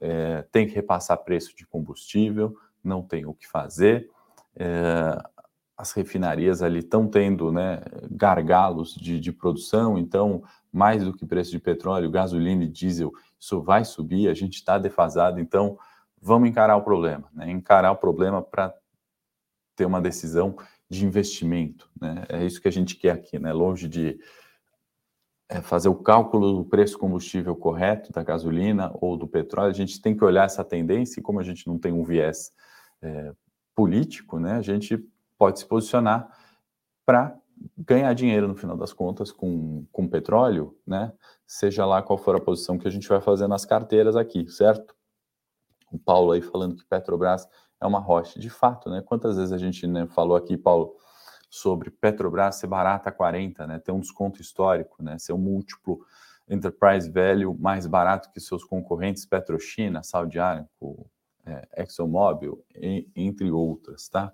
É, 0.00 0.42
tem 0.52 0.66
que 0.66 0.74
repassar 0.74 1.18
preço 1.24 1.54
de 1.56 1.66
combustível, 1.66 2.54
não 2.84 3.02
tem 3.02 3.26
o 3.26 3.34
que 3.34 3.46
fazer. 3.46 4.10
É, 4.54 5.18
as 5.76 5.92
refinarias 5.92 6.62
ali 6.62 6.78
estão 6.78 7.06
tendo 7.06 7.52
né, 7.52 7.80
gargalos 8.10 8.94
de, 8.94 9.20
de, 9.20 9.30
produção, 9.30 9.98
então, 9.98 10.42
mais 10.72 11.04
do 11.04 11.12
que 11.12 11.26
preço 11.26 11.50
de 11.50 11.58
petróleo, 11.58 12.10
gasolina 12.10 12.64
e 12.64 12.68
diesel, 12.68 13.12
isso 13.38 13.60
vai 13.60 13.84
subir, 13.84 14.28
a 14.28 14.34
gente 14.34 14.54
está 14.54 14.78
defasado, 14.78 15.38
então 15.38 15.78
vamos 16.20 16.48
encarar 16.48 16.76
o 16.76 16.82
problema, 16.82 17.28
né? 17.32 17.50
encarar 17.50 17.92
o 17.92 17.96
problema 17.96 18.42
para 18.42 18.74
ter 19.76 19.84
uma 19.84 20.00
decisão 20.00 20.56
de 20.88 21.04
investimento. 21.04 21.90
Né? 22.00 22.24
É 22.30 22.44
isso 22.44 22.60
que 22.60 22.68
a 22.68 22.72
gente 22.72 22.96
quer 22.96 23.10
aqui, 23.10 23.38
né? 23.38 23.52
longe 23.52 23.86
de 23.86 24.18
é, 25.48 25.60
fazer 25.60 25.88
o 25.88 25.94
cálculo 25.94 26.54
do 26.54 26.64
preço 26.64 26.98
combustível 26.98 27.54
correto 27.54 28.10
da 28.12 28.22
gasolina 28.22 28.90
ou 28.94 29.16
do 29.16 29.28
petróleo, 29.28 29.70
a 29.70 29.74
gente 29.74 30.00
tem 30.00 30.16
que 30.16 30.24
olhar 30.24 30.44
essa 30.46 30.64
tendência 30.64 31.20
e 31.20 31.22
como 31.22 31.38
a 31.38 31.44
gente 31.44 31.66
não 31.66 31.78
tem 31.78 31.92
um 31.92 32.02
viés 32.02 32.50
é, 33.02 33.32
político, 33.74 34.40
né, 34.40 34.54
a 34.54 34.62
gente 34.62 35.06
pode 35.38 35.58
se 35.58 35.66
posicionar 35.66 36.28
para 37.04 37.38
ganhar 37.76 38.12
dinheiro 38.14 38.48
no 38.48 38.54
final 38.54 38.76
das 38.76 38.92
contas 38.92 39.32
com, 39.32 39.86
com 39.92 40.08
petróleo, 40.08 40.76
né? 40.86 41.12
Seja 41.46 41.86
lá 41.86 42.02
qual 42.02 42.18
for 42.18 42.36
a 42.36 42.40
posição 42.40 42.78
que 42.78 42.88
a 42.88 42.90
gente 42.90 43.08
vai 43.08 43.20
fazer 43.20 43.46
nas 43.46 43.64
carteiras 43.64 44.16
aqui, 44.16 44.48
certo? 44.48 44.94
O 45.90 45.98
Paulo 45.98 46.32
aí 46.32 46.42
falando 46.42 46.76
que 46.76 46.84
Petrobras 46.84 47.48
é 47.80 47.86
uma 47.86 48.00
rocha. 48.00 48.38
De 48.38 48.50
fato, 48.50 48.90
né? 48.90 49.02
Quantas 49.04 49.36
vezes 49.36 49.52
a 49.52 49.58
gente 49.58 49.86
né, 49.86 50.06
falou 50.06 50.36
aqui, 50.36 50.56
Paulo, 50.56 50.96
sobre 51.48 51.90
Petrobras 51.90 52.56
ser 52.56 52.66
barata 52.66 53.08
a 53.08 53.12
40, 53.12 53.66
né? 53.66 53.78
Ter 53.78 53.92
um 53.92 54.00
desconto 54.00 54.40
histórico, 54.40 55.02
né? 55.02 55.18
Ser 55.18 55.32
um 55.32 55.38
múltiplo 55.38 56.04
enterprise 56.48 57.10
value 57.10 57.56
mais 57.58 57.86
barato 57.86 58.30
que 58.32 58.40
seus 58.40 58.64
concorrentes 58.64 59.26
Petrochina, 59.26 60.02
Saudi 60.02 60.38
Aramco, 60.38 61.10
é, 61.44 61.82
ExxonMobil, 61.82 62.64
entre 63.14 63.50
outras, 63.50 64.08
tá? 64.08 64.32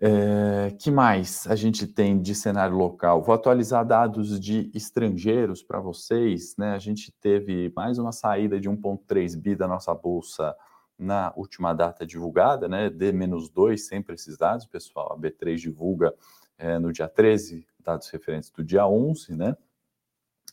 É, 0.00 0.74
que 0.78 0.90
mais 0.90 1.46
a 1.46 1.54
gente 1.54 1.86
tem 1.86 2.20
de 2.20 2.34
cenário 2.34 2.76
local? 2.76 3.22
Vou 3.22 3.34
atualizar 3.34 3.86
dados 3.86 4.38
de 4.40 4.70
estrangeiros 4.74 5.62
para 5.62 5.80
vocês. 5.80 6.56
Né? 6.58 6.72
A 6.72 6.78
gente 6.78 7.12
teve 7.20 7.72
mais 7.76 7.98
uma 7.98 8.12
saída 8.12 8.60
de 8.60 8.68
1,3 8.68 9.36
bi 9.36 9.54
da 9.54 9.68
nossa 9.68 9.94
bolsa 9.94 10.54
na 10.98 11.32
última 11.36 11.72
data 11.72 12.06
divulgada, 12.06 12.68
né? 12.68 12.88
D-2, 12.88 13.78
sempre 13.78 14.14
esses 14.14 14.36
dados, 14.36 14.66
pessoal. 14.66 15.12
A 15.12 15.18
B3 15.18 15.56
divulga 15.56 16.14
é, 16.56 16.78
no 16.78 16.92
dia 16.92 17.08
13, 17.08 17.66
dados 17.80 18.08
referentes 18.10 18.50
do 18.50 18.62
dia 18.62 18.86
11, 18.86 19.34
né? 19.34 19.56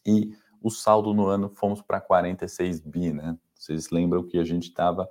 e 0.06 0.36
o 0.62 0.70
saldo 0.70 1.14
no 1.14 1.28
ano 1.28 1.50
fomos 1.50 1.82
para 1.82 2.00
46 2.00 2.82
bi, 2.82 3.14
né? 3.14 3.38
Vocês 3.54 3.90
lembram 3.90 4.24
que 4.24 4.38
a 4.38 4.44
gente 4.44 4.70
estava 4.70 5.10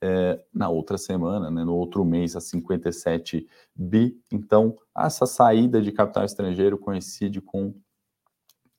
é, 0.00 0.40
na 0.52 0.68
outra 0.68 0.96
semana, 0.96 1.50
né, 1.50 1.64
no 1.64 1.74
outro 1.74 2.04
mês, 2.04 2.36
a 2.36 2.40
57 2.40 3.46
bi. 3.74 4.20
Então, 4.32 4.76
essa 4.96 5.26
saída 5.26 5.82
de 5.82 5.92
capital 5.92 6.24
estrangeiro 6.24 6.78
coincide 6.78 7.40
com 7.40 7.74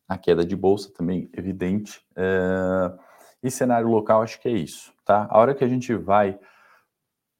a 0.07 0.17
queda 0.17 0.43
de 0.45 0.55
bolsa 0.55 0.91
também, 0.91 1.29
evidente. 1.33 2.01
É, 2.15 2.91
e 3.43 3.51
cenário 3.51 3.87
local, 3.87 4.21
acho 4.21 4.39
que 4.41 4.47
é 4.47 4.51
isso, 4.51 4.93
tá? 5.05 5.27
A 5.29 5.39
hora 5.39 5.53
que 5.53 5.63
a 5.63 5.67
gente 5.67 5.93
vai 5.93 6.37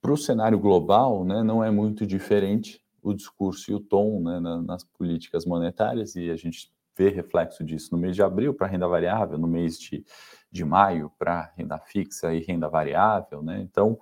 para 0.01 0.13
o 0.13 0.17
cenário 0.17 0.57
global, 0.57 1.25
né, 1.25 1.43
não 1.43 1.63
é 1.63 1.69
muito 1.69 2.05
diferente 2.05 2.81
o 3.01 3.13
discurso 3.13 3.71
e 3.71 3.73
o 3.73 3.79
tom 3.79 4.21
né, 4.21 4.39
nas 4.65 4.83
políticas 4.83 5.45
monetárias, 5.45 6.15
e 6.15 6.29
a 6.29 6.35
gente 6.35 6.71
vê 6.97 7.09
reflexo 7.09 7.63
disso 7.63 7.89
no 7.93 7.97
mês 7.97 8.15
de 8.15 8.21
abril 8.21 8.53
para 8.53 8.67
renda 8.67 8.87
variável, 8.87 9.37
no 9.37 9.47
mês 9.47 9.79
de, 9.79 10.05
de 10.51 10.65
maio 10.65 11.11
para 11.17 11.51
renda 11.55 11.77
fixa 11.77 12.33
e 12.33 12.39
renda 12.39 12.67
variável, 12.67 13.41
né? 13.41 13.59
Então, 13.61 13.97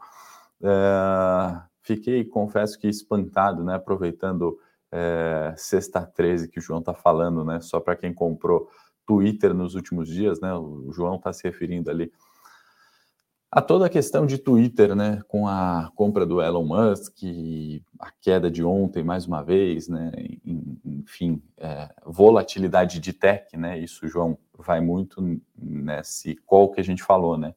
é, 0.62 1.62
fiquei, 1.82 2.24
confesso 2.26 2.80
que 2.80 2.88
espantado, 2.88 3.64
né? 3.64 3.76
Aproveitando 3.76 4.60
é, 4.92 5.54
sexta 5.58 6.06
13 6.06 6.50
que 6.50 6.60
o 6.60 6.62
João 6.62 6.80
está 6.80 6.94
falando, 6.94 7.44
né? 7.44 7.60
Só 7.62 7.80
para 7.80 7.96
quem 7.96 8.14
comprou 8.14 8.70
Twitter 9.06 9.54
nos 9.54 9.76
últimos 9.76 10.08
dias, 10.08 10.40
né? 10.40 10.54
O 10.54 10.92
João 10.92 11.16
está 11.16 11.32
se 11.34 11.44
referindo 11.44 11.90
ali 11.90 12.12
a 13.58 13.62
toda 13.64 13.88
a 13.88 13.90
questão 13.90 14.28
de 14.28 14.38
Twitter, 14.38 14.96
né, 14.96 15.20
com 15.28 15.48
a 15.48 15.92
compra 15.96 16.28
do 16.28 16.40
Elon 16.40 16.64
Musk, 16.64 17.18
a 18.00 18.12
queda 18.22 18.52
de 18.52 18.64
ontem 18.64 19.04
mais 19.04 19.26
uma 19.26 19.44
vez, 19.44 19.88
né, 19.88 20.12
enfim, 20.86 21.42
é, 21.58 21.90
volatilidade 22.06 23.00
de 23.00 23.12
tech, 23.12 23.58
né, 23.58 23.80
isso, 23.80 24.08
João, 24.08 24.38
vai 24.56 24.80
muito 24.80 25.42
nesse 25.58 26.36
qual 26.46 26.70
que 26.70 26.80
a 26.80 26.84
gente 26.84 27.02
falou, 27.02 27.36
né, 27.36 27.56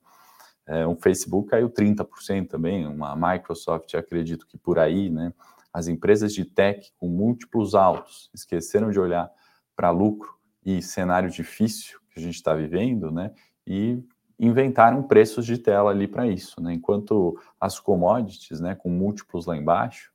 é, 0.66 0.86
o 0.86 0.96
Facebook 0.96 1.50
caiu 1.50 1.68
30% 1.68 2.48
também, 2.48 2.86
uma 2.86 3.14
Microsoft, 3.14 3.94
acredito 3.94 4.46
que 4.46 4.56
por 4.56 4.78
aí, 4.78 5.10
né, 5.10 5.34
as 5.70 5.86
empresas 5.86 6.32
de 6.32 6.46
tech 6.46 6.90
com 6.96 7.08
múltiplos 7.08 7.74
altos 7.74 8.30
esqueceram 8.32 8.90
de 8.90 8.98
olhar 8.98 9.30
para 9.76 9.90
lucro 9.90 10.34
e 10.64 10.80
cenário 10.80 11.28
difícil 11.28 12.00
que 12.10 12.18
a 12.18 12.22
gente 12.22 12.36
está 12.36 12.54
vivendo, 12.54 13.10
né, 13.10 13.34
e 13.66 14.02
inventaram 14.40 15.02
preços 15.02 15.44
de 15.44 15.58
tela 15.58 15.90
ali 15.90 16.08
para 16.08 16.26
isso, 16.26 16.62
né? 16.62 16.72
Enquanto 16.72 17.38
as 17.60 17.78
commodities, 17.78 18.58
né, 18.58 18.74
com 18.74 18.88
múltiplos 18.88 19.44
lá 19.44 19.54
embaixo, 19.54 20.10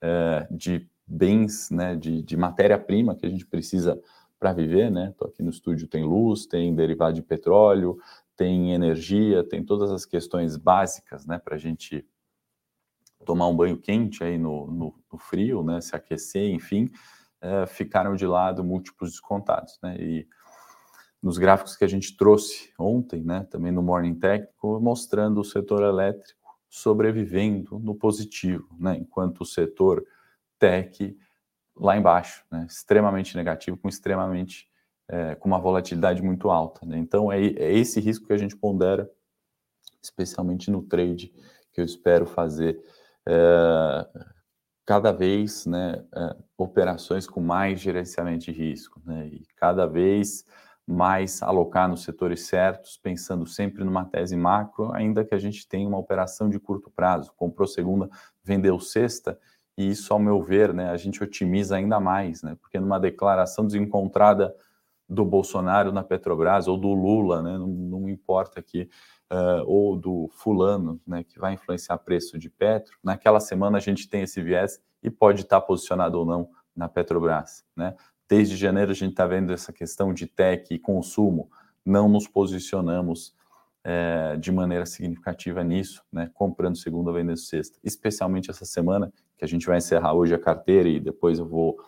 é, 0.00 0.48
de 0.50 0.90
bens, 1.06 1.70
né, 1.70 1.94
de, 1.94 2.20
de 2.20 2.36
matéria-prima 2.36 3.14
que 3.14 3.24
a 3.24 3.30
gente 3.30 3.46
precisa 3.46 3.98
para 4.36 4.52
viver, 4.52 4.90
né? 4.90 5.14
Aqui 5.24 5.44
no 5.44 5.50
estúdio, 5.50 5.86
tem 5.86 6.02
luz, 6.02 6.44
tem 6.44 6.74
derivado 6.74 7.14
de 7.14 7.22
petróleo, 7.22 7.98
tem 8.36 8.72
energia, 8.72 9.44
tem 9.44 9.64
todas 9.64 9.92
as 9.92 10.04
questões 10.04 10.56
básicas, 10.56 11.24
né, 11.24 11.38
para 11.38 11.54
a 11.54 11.58
gente 11.58 12.04
tomar 13.24 13.46
um 13.46 13.56
banho 13.56 13.76
quente 13.76 14.24
aí 14.24 14.38
no, 14.38 14.66
no, 14.66 14.94
no 15.12 15.18
frio, 15.18 15.62
né, 15.62 15.80
se 15.80 15.94
aquecer, 15.94 16.50
enfim, 16.50 16.90
é, 17.40 17.64
ficaram 17.66 18.16
de 18.16 18.26
lado 18.26 18.64
múltiplos 18.64 19.10
descontados, 19.10 19.78
né? 19.80 19.96
E 20.00 20.26
nos 21.22 21.38
gráficos 21.38 21.76
que 21.76 21.84
a 21.84 21.88
gente 21.88 22.16
trouxe 22.16 22.72
ontem, 22.78 23.22
né, 23.22 23.46
também 23.50 23.72
no 23.72 23.82
Morning 23.82 24.14
Técnico, 24.14 24.80
mostrando 24.80 25.40
o 25.40 25.44
setor 25.44 25.82
elétrico 25.82 26.38
sobrevivendo 26.68 27.78
no 27.78 27.94
positivo, 27.94 28.68
né, 28.78 28.96
enquanto 28.96 29.40
o 29.40 29.46
setor 29.46 30.04
tech 30.58 31.16
lá 31.76 31.96
embaixo, 31.96 32.44
né, 32.50 32.66
extremamente 32.68 33.36
negativo, 33.36 33.76
com 33.76 33.88
extremamente 33.88 34.68
é, 35.08 35.34
com 35.34 35.48
uma 35.48 35.58
volatilidade 35.58 36.22
muito 36.22 36.50
alta. 36.50 36.84
Né? 36.84 36.98
Então 36.98 37.32
é, 37.32 37.40
é, 37.40 37.72
esse 37.72 37.98
risco 38.00 38.26
que 38.26 38.32
a 38.32 38.38
gente 38.38 38.56
pondera, 38.56 39.10
especialmente 40.02 40.70
no 40.70 40.82
trade, 40.82 41.32
que 41.72 41.80
eu 41.80 41.84
espero 41.84 42.26
fazer 42.26 42.78
é, 43.26 44.08
cada 44.84 45.12
vez, 45.12 45.66
né, 45.66 46.04
é, 46.14 46.36
operações 46.56 47.26
com 47.26 47.40
mais 47.40 47.80
gerenciamento 47.80 48.44
de 48.44 48.52
risco, 48.52 49.00
né, 49.04 49.28
e 49.28 49.46
cada 49.56 49.86
vez 49.86 50.44
mais 50.88 51.42
alocar 51.42 51.86
nos 51.86 52.02
setores 52.02 52.46
certos, 52.46 52.96
pensando 52.96 53.46
sempre 53.46 53.84
numa 53.84 54.06
tese 54.06 54.34
macro, 54.34 54.90
ainda 54.94 55.22
que 55.22 55.34
a 55.34 55.38
gente 55.38 55.68
tenha 55.68 55.86
uma 55.86 55.98
operação 55.98 56.48
de 56.48 56.58
curto 56.58 56.90
prazo. 56.90 57.30
Comprou 57.36 57.68
segunda, 57.68 58.08
vendeu 58.42 58.80
sexta, 58.80 59.38
e 59.76 59.90
isso, 59.90 60.12
ao 60.12 60.18
meu 60.18 60.42
ver, 60.42 60.72
né, 60.72 60.88
a 60.90 60.96
gente 60.96 61.22
otimiza 61.22 61.76
ainda 61.76 62.00
mais, 62.00 62.42
né, 62.42 62.56
porque 62.60 62.80
numa 62.80 62.98
declaração 62.98 63.66
desencontrada 63.66 64.54
do 65.06 65.24
Bolsonaro 65.24 65.92
na 65.92 66.02
Petrobras, 66.02 66.66
ou 66.66 66.78
do 66.78 66.92
Lula, 66.92 67.42
né, 67.42 67.58
não, 67.58 67.68
não 67.68 68.08
importa 68.08 68.58
aqui, 68.58 68.88
uh, 69.30 69.62
ou 69.66 69.94
do 69.94 70.28
fulano, 70.32 70.98
né, 71.06 71.22
que 71.22 71.38
vai 71.38 71.52
influenciar 71.52 71.98
preço 71.98 72.38
de 72.38 72.48
petro, 72.48 72.96
naquela 73.04 73.40
semana 73.40 73.76
a 73.76 73.80
gente 73.80 74.08
tem 74.08 74.22
esse 74.22 74.40
viés 74.42 74.80
e 75.02 75.10
pode 75.10 75.42
estar 75.42 75.60
posicionado 75.60 76.18
ou 76.18 76.24
não 76.24 76.48
na 76.74 76.88
Petrobras, 76.88 77.64
né? 77.76 77.94
Desde 78.28 78.56
janeiro 78.56 78.90
a 78.90 78.94
gente 78.94 79.12
está 79.12 79.26
vendo 79.26 79.52
essa 79.52 79.72
questão 79.72 80.12
de 80.12 80.26
tech 80.26 80.72
e 80.72 80.78
consumo, 80.78 81.50
não 81.84 82.08
nos 82.08 82.28
posicionamos 82.28 83.34
é, 83.82 84.36
de 84.36 84.52
maneira 84.52 84.84
significativa 84.84 85.64
nisso, 85.64 86.04
né? 86.12 86.30
comprando 86.34 86.76
segunda, 86.76 87.12
vendendo 87.12 87.38
sexta. 87.38 87.78
Especialmente 87.82 88.50
essa 88.50 88.66
semana, 88.66 89.12
que 89.38 89.44
a 89.44 89.48
gente 89.48 89.66
vai 89.66 89.78
encerrar 89.78 90.12
hoje 90.12 90.34
a 90.34 90.38
carteira 90.38 90.88
e 90.88 91.00
depois 91.00 91.38
eu 91.38 91.46
vou 91.46 91.78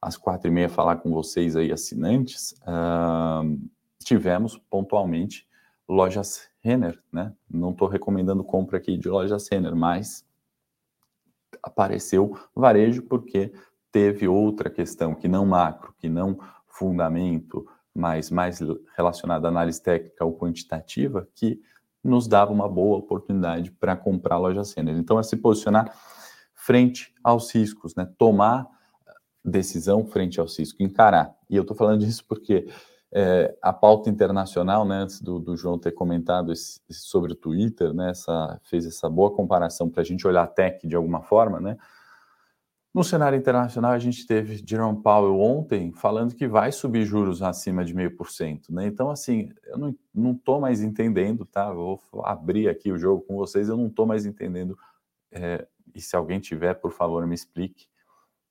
às 0.00 0.16
quatro 0.16 0.48
e 0.48 0.50
meia 0.50 0.68
falar 0.68 0.96
com 0.96 1.10
vocês 1.10 1.56
aí, 1.56 1.72
assinantes, 1.72 2.52
uh, 2.62 3.58
tivemos 4.04 4.58
pontualmente 4.70 5.48
lojas 5.88 6.48
Renner, 6.60 7.02
né? 7.10 7.32
Não 7.50 7.70
estou 7.70 7.88
recomendando 7.88 8.44
compra 8.44 8.76
aqui 8.76 8.96
de 8.96 9.08
lojas 9.08 9.48
Renner, 9.50 9.74
mas 9.74 10.24
apareceu 11.62 12.38
varejo 12.54 13.02
porque 13.02 13.52
teve 13.94 14.26
outra 14.26 14.68
questão 14.68 15.14
que 15.14 15.28
não 15.28 15.46
macro, 15.46 15.94
que 15.96 16.08
não 16.08 16.36
fundamento, 16.66 17.64
mas 17.94 18.28
mais 18.28 18.58
relacionada 18.96 19.46
à 19.46 19.50
análise 19.50 19.80
técnica 19.80 20.24
ou 20.24 20.36
quantitativa, 20.36 21.28
que 21.32 21.60
nos 22.02 22.26
dava 22.26 22.52
uma 22.52 22.68
boa 22.68 22.98
oportunidade 22.98 23.70
para 23.70 23.94
comprar 23.94 24.34
a 24.34 24.38
loja 24.38 24.64
Sender. 24.64 24.96
Então, 24.96 25.16
é 25.16 25.22
se 25.22 25.36
posicionar 25.36 25.96
frente 26.52 27.14
aos 27.22 27.54
riscos, 27.54 27.94
né? 27.94 28.10
tomar 28.18 28.66
decisão 29.44 30.04
frente 30.04 30.40
aos 30.40 30.58
riscos, 30.58 30.80
encarar. 30.80 31.32
E 31.48 31.54
eu 31.54 31.62
estou 31.62 31.76
falando 31.76 32.00
disso 32.04 32.24
porque 32.26 32.66
é, 33.12 33.56
a 33.62 33.72
pauta 33.72 34.10
internacional, 34.10 34.84
né, 34.84 35.02
antes 35.02 35.20
do, 35.20 35.38
do 35.38 35.56
João 35.56 35.78
ter 35.78 35.92
comentado 35.92 36.50
esse, 36.50 36.80
sobre 36.90 37.30
o 37.32 37.36
Twitter, 37.36 37.94
né, 37.94 38.10
essa, 38.10 38.60
fez 38.64 38.86
essa 38.86 39.08
boa 39.08 39.32
comparação 39.32 39.88
para 39.88 40.00
a 40.02 40.04
gente 40.04 40.26
olhar 40.26 40.42
a 40.42 40.48
tech 40.48 40.84
de 40.84 40.96
alguma 40.96 41.22
forma, 41.22 41.60
né, 41.60 41.76
no 42.94 43.02
cenário 43.02 43.36
internacional, 43.36 43.90
a 43.90 43.98
gente 43.98 44.24
teve 44.24 44.62
Jerome 44.64 45.02
Powell 45.02 45.40
ontem 45.40 45.92
falando 45.92 46.36
que 46.36 46.46
vai 46.46 46.70
subir 46.70 47.04
juros 47.04 47.42
acima 47.42 47.84
de 47.84 47.92
meio 47.92 48.16
por 48.16 48.30
cento, 48.30 48.72
né? 48.72 48.86
Então, 48.86 49.10
assim, 49.10 49.50
eu 49.64 49.92
não 50.14 50.30
estou 50.30 50.60
mais 50.60 50.80
entendendo, 50.80 51.44
tá? 51.44 51.72
vou 51.72 52.00
abrir 52.22 52.68
aqui 52.68 52.92
o 52.92 52.98
jogo 52.98 53.22
com 53.22 53.34
vocês, 53.34 53.68
eu 53.68 53.76
não 53.76 53.88
estou 53.88 54.06
mais 54.06 54.24
entendendo. 54.24 54.78
É, 55.32 55.66
e 55.92 56.00
se 56.00 56.14
alguém 56.14 56.38
tiver, 56.38 56.74
por 56.74 56.92
favor, 56.92 57.26
me 57.26 57.34
explique 57.34 57.88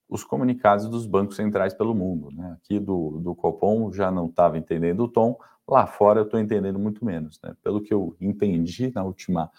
os 0.06 0.22
comunicados 0.22 0.90
dos 0.90 1.06
bancos 1.06 1.36
centrais 1.36 1.72
pelo 1.72 1.94
mundo, 1.94 2.28
né? 2.30 2.58
Aqui 2.60 2.78
do, 2.78 3.18
do 3.20 3.34
Copom 3.34 3.90
já 3.90 4.10
não 4.10 4.26
estava 4.26 4.58
entendendo 4.58 5.04
o 5.04 5.08
tom, 5.08 5.38
lá 5.66 5.86
fora 5.86 6.20
eu 6.20 6.24
estou 6.24 6.38
entendendo 6.38 6.78
muito 6.78 7.02
menos, 7.02 7.40
né? 7.42 7.56
Pelo 7.62 7.80
que 7.80 7.94
eu 7.94 8.14
entendi 8.20 8.92
na 8.94 9.04
última 9.04 9.50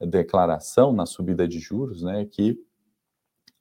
declaração, 0.00 0.94
na 0.94 1.04
subida 1.04 1.46
de 1.46 1.58
juros, 1.58 2.02
né? 2.02 2.24
Que 2.24 2.58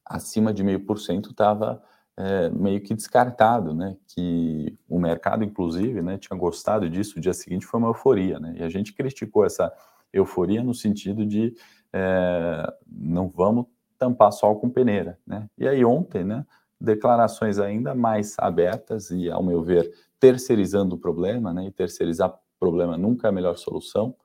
acima 0.09 0.51
de 0.51 0.63
meio 0.63 0.79
por 0.79 0.99
cento 0.99 1.29
estava 1.29 1.81
é, 2.17 2.49
meio 2.49 2.81
que 2.81 2.95
descartado, 2.95 3.73
né? 3.73 3.95
Que 4.07 4.75
o 4.89 4.99
mercado, 4.99 5.43
inclusive, 5.43 6.01
né, 6.01 6.17
tinha 6.17 6.37
gostado 6.37 6.89
disso. 6.89 7.17
O 7.17 7.21
dia 7.21 7.33
seguinte 7.33 7.65
foi 7.65 7.79
uma 7.79 7.89
euforia, 7.89 8.39
né? 8.39 8.55
E 8.57 8.63
a 8.63 8.69
gente 8.69 8.91
criticou 8.91 9.45
essa 9.45 9.71
euforia 10.11 10.63
no 10.63 10.73
sentido 10.73 11.25
de 11.25 11.55
é, 11.93 12.73
não 12.87 13.29
vamos 13.29 13.67
tampar 13.97 14.31
sol 14.31 14.59
com 14.59 14.69
peneira, 14.69 15.19
né? 15.25 15.47
E 15.57 15.67
aí 15.67 15.85
ontem, 15.85 16.23
né? 16.23 16.45
Declarações 16.81 17.59
ainda 17.59 17.93
mais 17.93 18.35
abertas 18.39 19.11
e, 19.11 19.29
ao 19.29 19.43
meu 19.43 19.61
ver, 19.61 19.93
terceirizando 20.19 20.95
o 20.95 20.99
problema, 20.99 21.53
né? 21.53 21.67
E 21.67 21.71
terceirizar 21.71 22.33
problema 22.59 22.97
nunca 22.97 23.27
é 23.27 23.29
a 23.29 23.33
melhor 23.33 23.57
solução, 23.57 24.15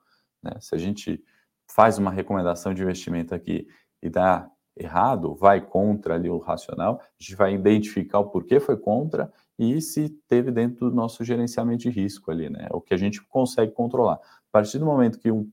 né? 0.41 0.53
Se 0.59 0.73
a 0.73 0.77
gente 0.77 1.23
faz 1.67 1.97
uma 1.97 2.11
recomendação 2.11 2.73
de 2.73 2.81
investimento 2.81 3.35
aqui 3.35 3.67
e 4.01 4.09
dá 4.09 4.49
errado, 4.75 5.33
vai 5.35 5.61
contra 5.61 6.15
ali 6.15 6.29
o 6.29 6.37
racional, 6.37 6.99
a 7.01 7.23
gente 7.23 7.35
vai 7.35 7.53
identificar 7.53 8.19
o 8.19 8.29
porquê 8.29 8.59
foi 8.59 8.75
contra 8.75 9.31
e 9.57 9.79
se 9.81 10.09
teve 10.27 10.51
dentro 10.51 10.89
do 10.89 10.95
nosso 10.95 11.23
gerenciamento 11.23 11.83
de 11.83 11.89
risco 11.89 12.29
ali, 12.29 12.49
né? 12.49 12.67
O 12.71 12.81
que 12.81 12.93
a 12.93 12.97
gente 12.97 13.21
consegue 13.23 13.71
controlar. 13.71 14.15
A 14.15 14.51
partir 14.51 14.77
do 14.77 14.85
momento 14.85 15.19
que 15.19 15.31
um 15.31 15.49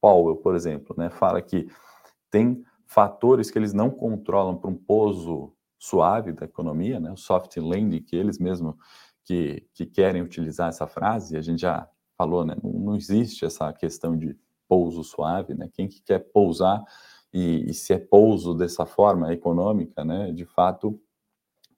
Powell, 0.00 0.36
por 0.36 0.54
exemplo, 0.54 0.94
né, 0.98 1.10
fala 1.10 1.40
que 1.40 1.68
tem 2.30 2.62
fatores 2.86 3.50
que 3.50 3.58
eles 3.58 3.72
não 3.72 3.90
controlam 3.90 4.56
para 4.56 4.70
um 4.70 4.76
pouso 4.76 5.52
suave 5.78 6.32
da 6.32 6.44
economia, 6.44 7.00
né, 7.00 7.10
o 7.10 7.16
soft 7.16 7.56
landing 7.56 8.02
que 8.02 8.16
eles 8.16 8.38
mesmos 8.38 8.74
que, 9.24 9.66
que 9.74 9.84
querem 9.84 10.22
utilizar 10.22 10.68
essa 10.68 10.86
frase, 10.86 11.36
a 11.36 11.42
gente 11.42 11.60
já 11.60 11.88
falou, 12.16 12.44
né? 12.44 12.56
Não, 12.62 12.72
não 12.72 12.96
existe 12.96 13.44
essa 13.44 13.72
questão 13.72 14.16
de 14.16 14.36
pouso 14.68 15.02
suave, 15.04 15.54
né? 15.54 15.68
Quem 15.72 15.88
que 15.88 16.00
quer 16.00 16.20
pousar 16.20 16.82
e, 17.32 17.70
e, 17.70 17.74
se 17.74 17.92
é 17.92 17.98
pouso 17.98 18.54
dessa 18.54 18.86
forma 18.86 19.32
econômica, 19.32 20.04
né? 20.04 20.32
De 20.32 20.44
fato, 20.44 20.98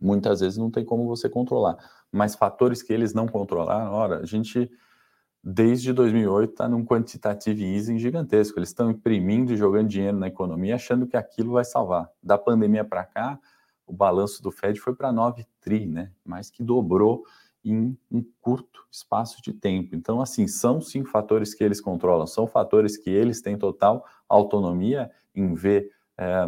muitas 0.00 0.40
vezes 0.40 0.58
não 0.58 0.70
tem 0.70 0.84
como 0.84 1.06
você 1.06 1.28
controlar. 1.28 1.76
Mas 2.12 2.34
fatores 2.34 2.82
que 2.82 2.92
eles 2.92 3.12
não 3.12 3.26
controlaram, 3.26 3.92
ora, 3.92 4.20
a 4.20 4.26
gente 4.26 4.70
desde 5.42 5.92
2008 5.92 6.50
está 6.50 6.68
num 6.68 6.84
quantitative 6.84 7.64
easing 7.64 7.98
gigantesco. 7.98 8.58
Eles 8.58 8.68
estão 8.70 8.90
imprimindo 8.90 9.52
e 9.52 9.56
jogando 9.56 9.88
dinheiro 9.88 10.16
na 10.16 10.28
economia, 10.28 10.74
achando 10.74 11.06
que 11.06 11.16
aquilo 11.16 11.52
vai 11.52 11.64
salvar. 11.64 12.10
Da 12.22 12.36
pandemia 12.36 12.84
para 12.84 13.04
cá, 13.04 13.38
o 13.86 13.92
balanço 13.92 14.42
do 14.42 14.50
Fed 14.50 14.78
foi 14.78 14.94
para 14.94 15.12
9 15.12 15.46
tri, 15.60 15.86
né? 15.86 16.12
Mais 16.24 16.50
que 16.50 16.62
dobrou 16.62 17.24
em 17.64 17.96
um 18.10 18.24
curto 18.40 18.86
espaço 18.90 19.42
de 19.42 19.52
tempo. 19.52 19.94
Então, 19.94 20.20
assim, 20.20 20.46
são 20.46 20.80
sim 20.80 21.04
fatores 21.04 21.54
que 21.54 21.64
eles 21.64 21.80
controlam, 21.80 22.26
são 22.26 22.46
fatores 22.46 22.96
que 22.96 23.10
eles 23.10 23.40
têm 23.40 23.58
total 23.58 24.04
autonomia 24.28 25.10
em 25.40 25.54
ver 25.54 25.90
é, 26.18 26.46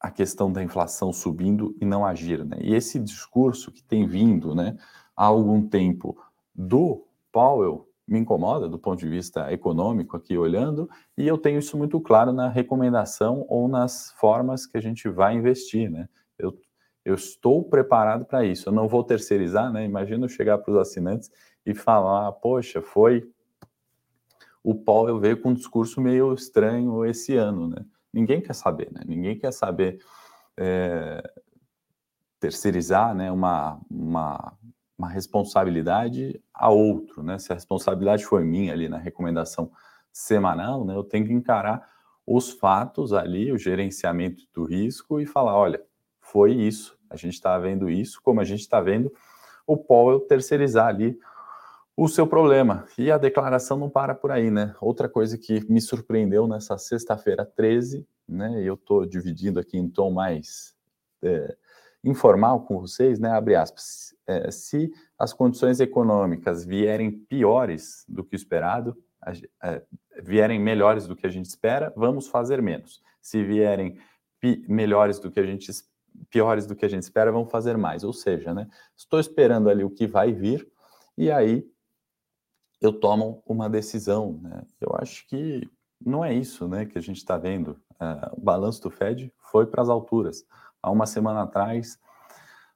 a 0.00 0.10
questão 0.10 0.52
da 0.52 0.62
inflação 0.62 1.12
subindo 1.12 1.74
e 1.80 1.84
não 1.84 2.04
agir, 2.04 2.44
né? 2.44 2.58
E 2.60 2.74
esse 2.74 2.98
discurso 2.98 3.72
que 3.72 3.82
tem 3.82 4.06
vindo, 4.06 4.54
né, 4.54 4.76
há 5.16 5.24
algum 5.24 5.66
tempo 5.66 6.16
do 6.54 7.06
Powell 7.32 7.88
me 8.06 8.18
incomoda 8.18 8.68
do 8.68 8.78
ponto 8.78 9.00
de 9.00 9.08
vista 9.08 9.50
econômico 9.50 10.16
aqui 10.16 10.36
olhando, 10.36 10.90
e 11.16 11.26
eu 11.26 11.38
tenho 11.38 11.58
isso 11.58 11.76
muito 11.76 11.98
claro 12.00 12.32
na 12.32 12.48
recomendação 12.48 13.46
ou 13.48 13.66
nas 13.66 14.12
formas 14.18 14.66
que 14.66 14.76
a 14.76 14.80
gente 14.80 15.08
vai 15.08 15.34
investir, 15.34 15.90
né? 15.90 16.06
Eu, 16.38 16.54
eu 17.02 17.14
estou 17.14 17.64
preparado 17.64 18.26
para 18.26 18.44
isso, 18.44 18.68
eu 18.68 18.72
não 18.72 18.86
vou 18.86 19.02
terceirizar, 19.02 19.72
né? 19.72 19.84
Imagina 19.84 20.26
eu 20.26 20.28
chegar 20.28 20.58
para 20.58 20.72
os 20.72 20.78
assinantes 20.78 21.30
e 21.64 21.74
falar, 21.74 22.30
poxa, 22.32 22.82
foi 22.82 23.26
o 24.62 24.74
Paulo 24.74 25.20
veio 25.20 25.40
com 25.40 25.50
um 25.50 25.54
discurso 25.54 26.00
meio 26.00 26.32
estranho 26.32 27.04
esse 27.04 27.36
ano, 27.36 27.68
né? 27.68 27.84
Ninguém 28.14 28.40
quer 28.40 28.54
saber, 28.54 28.90
né? 28.92 29.02
Ninguém 29.06 29.38
quer 29.38 29.52
saber 29.52 29.98
é, 30.56 31.22
terceirizar, 32.40 33.14
né? 33.14 33.30
Uma, 33.30 33.80
uma 33.90 34.56
uma 34.96 35.08
responsabilidade 35.08 36.40
a 36.52 36.70
outro, 36.70 37.22
né? 37.22 37.38
Se 37.38 37.52
a 37.52 37.54
responsabilidade 37.54 38.24
foi 38.24 38.44
minha 38.44 38.72
ali 38.72 38.88
na 38.88 38.96
recomendação 38.96 39.70
semanal, 40.12 40.84
né, 40.84 40.94
eu 40.94 41.02
tenho 41.02 41.26
que 41.26 41.32
encarar 41.32 41.90
os 42.24 42.52
fatos 42.52 43.12
ali, 43.12 43.52
o 43.52 43.58
gerenciamento 43.58 44.44
do 44.54 44.64
risco 44.64 45.20
e 45.20 45.26
falar, 45.26 45.56
olha, 45.56 45.82
foi 46.20 46.52
isso, 46.52 46.96
a 47.10 47.16
gente 47.16 47.34
está 47.34 47.58
vendo 47.58 47.90
isso, 47.90 48.22
como 48.22 48.40
a 48.40 48.44
gente 48.44 48.60
está 48.60 48.80
vendo 48.80 49.12
o 49.66 49.76
Powell 49.76 50.20
terceirizar 50.20 50.86
ali 50.86 51.18
o 51.96 52.08
seu 52.08 52.26
problema. 52.26 52.86
E 52.98 53.10
a 53.10 53.18
declaração 53.18 53.78
não 53.78 53.88
para 53.88 54.14
por 54.14 54.30
aí, 54.30 54.50
né? 54.50 54.74
Outra 54.80 55.08
coisa 55.08 55.38
que 55.38 55.64
me 55.70 55.80
surpreendeu 55.80 56.46
nessa 56.46 56.76
sexta-feira 56.76 57.44
13, 57.44 58.06
né? 58.28 58.62
Eu 58.62 58.74
estou 58.74 59.06
dividindo 59.06 59.60
aqui 59.60 59.78
em 59.78 59.88
tom 59.88 60.10
mais 60.10 60.74
é, 61.22 61.56
informal 62.02 62.64
com 62.64 62.80
vocês, 62.80 63.18
né? 63.18 63.30
Abre 63.30 63.54
aspas 63.54 64.14
é, 64.26 64.50
se 64.50 64.92
as 65.18 65.32
condições 65.32 65.80
econômicas 65.80 66.64
vierem 66.64 67.10
piores 67.10 68.04
do 68.08 68.24
que 68.24 68.34
o 68.34 68.36
esperado, 68.36 68.96
é, 69.62 69.82
vierem 70.22 70.60
melhores 70.60 71.06
do 71.06 71.16
que 71.16 71.26
a 71.26 71.30
gente 71.30 71.46
espera, 71.46 71.92
vamos 71.96 72.26
fazer 72.26 72.60
menos. 72.60 73.02
Se 73.20 73.42
vierem 73.42 73.98
melhores 74.68 75.18
do 75.18 75.30
que 75.30 75.40
a 75.40 75.46
gente 75.46 75.70
piores 76.30 76.66
do 76.66 76.76
que 76.76 76.84
a 76.84 76.88
gente 76.88 77.02
espera, 77.02 77.32
vamos 77.32 77.50
fazer 77.50 77.76
mais. 77.76 78.04
Ou 78.04 78.12
seja, 78.12 78.52
né, 78.52 78.68
estou 78.96 79.18
esperando 79.18 79.68
ali 79.68 79.82
o 79.82 79.90
que 79.90 80.06
vai 80.06 80.32
vir 80.32 80.68
e 81.16 81.30
aí 81.30 81.66
eu 82.84 82.92
tomo 82.92 83.42
uma 83.46 83.68
decisão. 83.68 84.38
Né? 84.42 84.62
Eu 84.80 84.94
acho 85.00 85.26
que 85.26 85.68
não 86.04 86.24
é 86.24 86.34
isso 86.34 86.68
né, 86.68 86.84
que 86.84 86.98
a 86.98 87.00
gente 87.00 87.16
está 87.16 87.38
vendo. 87.38 87.78
Uh, 87.92 88.36
o 88.36 88.40
balanço 88.40 88.82
do 88.82 88.90
Fed 88.90 89.32
foi 89.38 89.66
para 89.66 89.82
as 89.82 89.88
alturas. 89.88 90.44
Há 90.82 90.90
uma 90.90 91.06
semana 91.06 91.42
atrás, 91.42 91.98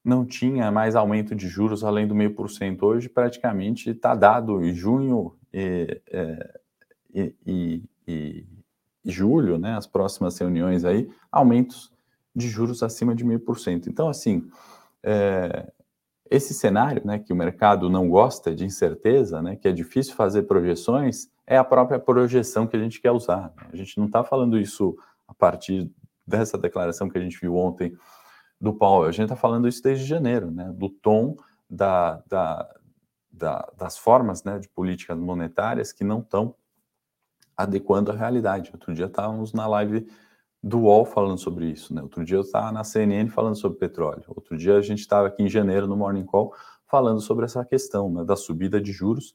não 0.02 0.24
tinha 0.24 0.70
mais 0.70 0.96
aumento 0.96 1.34
de 1.34 1.46
juros 1.46 1.84
além 1.84 2.06
do 2.06 2.14
meio 2.14 2.34
por 2.34 2.48
cento. 2.48 2.86
Hoje, 2.86 3.08
praticamente, 3.08 3.90
está 3.90 4.14
dado 4.14 4.64
em 4.64 4.74
junho 4.74 5.36
e, 5.52 6.00
é, 6.10 6.60
e, 7.14 7.34
e, 7.46 7.84
e, 8.06 8.46
julho, 9.04 9.58
né, 9.58 9.76
as 9.76 9.86
próximas 9.86 10.38
reuniões 10.38 10.84
aí, 10.84 11.10
aumentos 11.30 11.92
de 12.34 12.48
juros 12.48 12.82
acima 12.82 13.14
de 13.14 13.24
meio 13.24 13.40
por 13.40 13.58
cento. 13.58 13.90
Então, 13.90 14.08
assim, 14.08 14.48
é, 15.02 15.70
esse 16.30 16.54
cenário, 16.54 17.02
né, 17.04 17.18
que 17.18 17.32
o 17.32 17.36
mercado 17.36 17.88
não 17.88 18.08
gosta 18.08 18.54
de 18.54 18.64
incerteza, 18.64 19.40
né, 19.42 19.56
que 19.56 19.68
é 19.68 19.72
difícil 19.72 20.14
fazer 20.14 20.42
projeções, 20.42 21.28
é 21.46 21.56
a 21.56 21.64
própria 21.64 21.98
projeção 21.98 22.66
que 22.66 22.76
a 22.76 22.80
gente 22.80 23.00
quer 23.00 23.10
usar. 23.10 23.52
A 23.72 23.76
gente 23.76 23.98
não 23.98 24.06
está 24.06 24.22
falando 24.22 24.58
isso 24.58 24.96
a 25.26 25.34
partir 25.34 25.90
dessa 26.26 26.58
declaração 26.58 27.08
que 27.08 27.16
a 27.16 27.20
gente 27.20 27.40
viu 27.40 27.56
ontem 27.56 27.96
do 28.60 28.74
Powell. 28.74 29.08
A 29.08 29.12
gente 29.12 29.24
está 29.24 29.36
falando 29.36 29.66
isso 29.66 29.82
desde 29.82 30.04
janeiro, 30.04 30.50
né? 30.50 30.70
Do 30.74 30.90
tom 30.90 31.36
da, 31.70 32.22
da, 32.26 32.68
da, 33.30 33.68
das 33.76 33.96
formas 33.96 34.44
né, 34.44 34.58
de 34.58 34.68
políticas 34.68 35.18
monetárias 35.18 35.92
que 35.92 36.04
não 36.04 36.20
estão 36.20 36.54
adequando 37.56 38.12
à 38.12 38.14
realidade. 38.14 38.70
Outro 38.72 38.94
dia 38.94 39.06
estávamos 39.06 39.52
na 39.52 39.66
live 39.66 40.06
do 40.62 40.80
UOL 40.80 41.04
falando 41.04 41.38
sobre 41.38 41.66
isso, 41.66 41.94
né? 41.94 42.02
Outro 42.02 42.24
dia 42.24 42.36
eu 42.36 42.42
estava 42.42 42.72
na 42.72 42.82
CNN 42.82 43.30
falando 43.30 43.56
sobre 43.56 43.78
petróleo. 43.78 44.24
Outro 44.28 44.56
dia 44.56 44.76
a 44.76 44.82
gente 44.82 45.00
estava 45.00 45.28
aqui 45.28 45.42
em 45.42 45.48
janeiro 45.48 45.86
no 45.86 45.96
Morning 45.96 46.24
Call 46.24 46.52
falando 46.86 47.20
sobre 47.20 47.44
essa 47.44 47.64
questão 47.64 48.10
né, 48.10 48.24
da 48.24 48.34
subida 48.34 48.80
de 48.80 48.92
juros, 48.92 49.34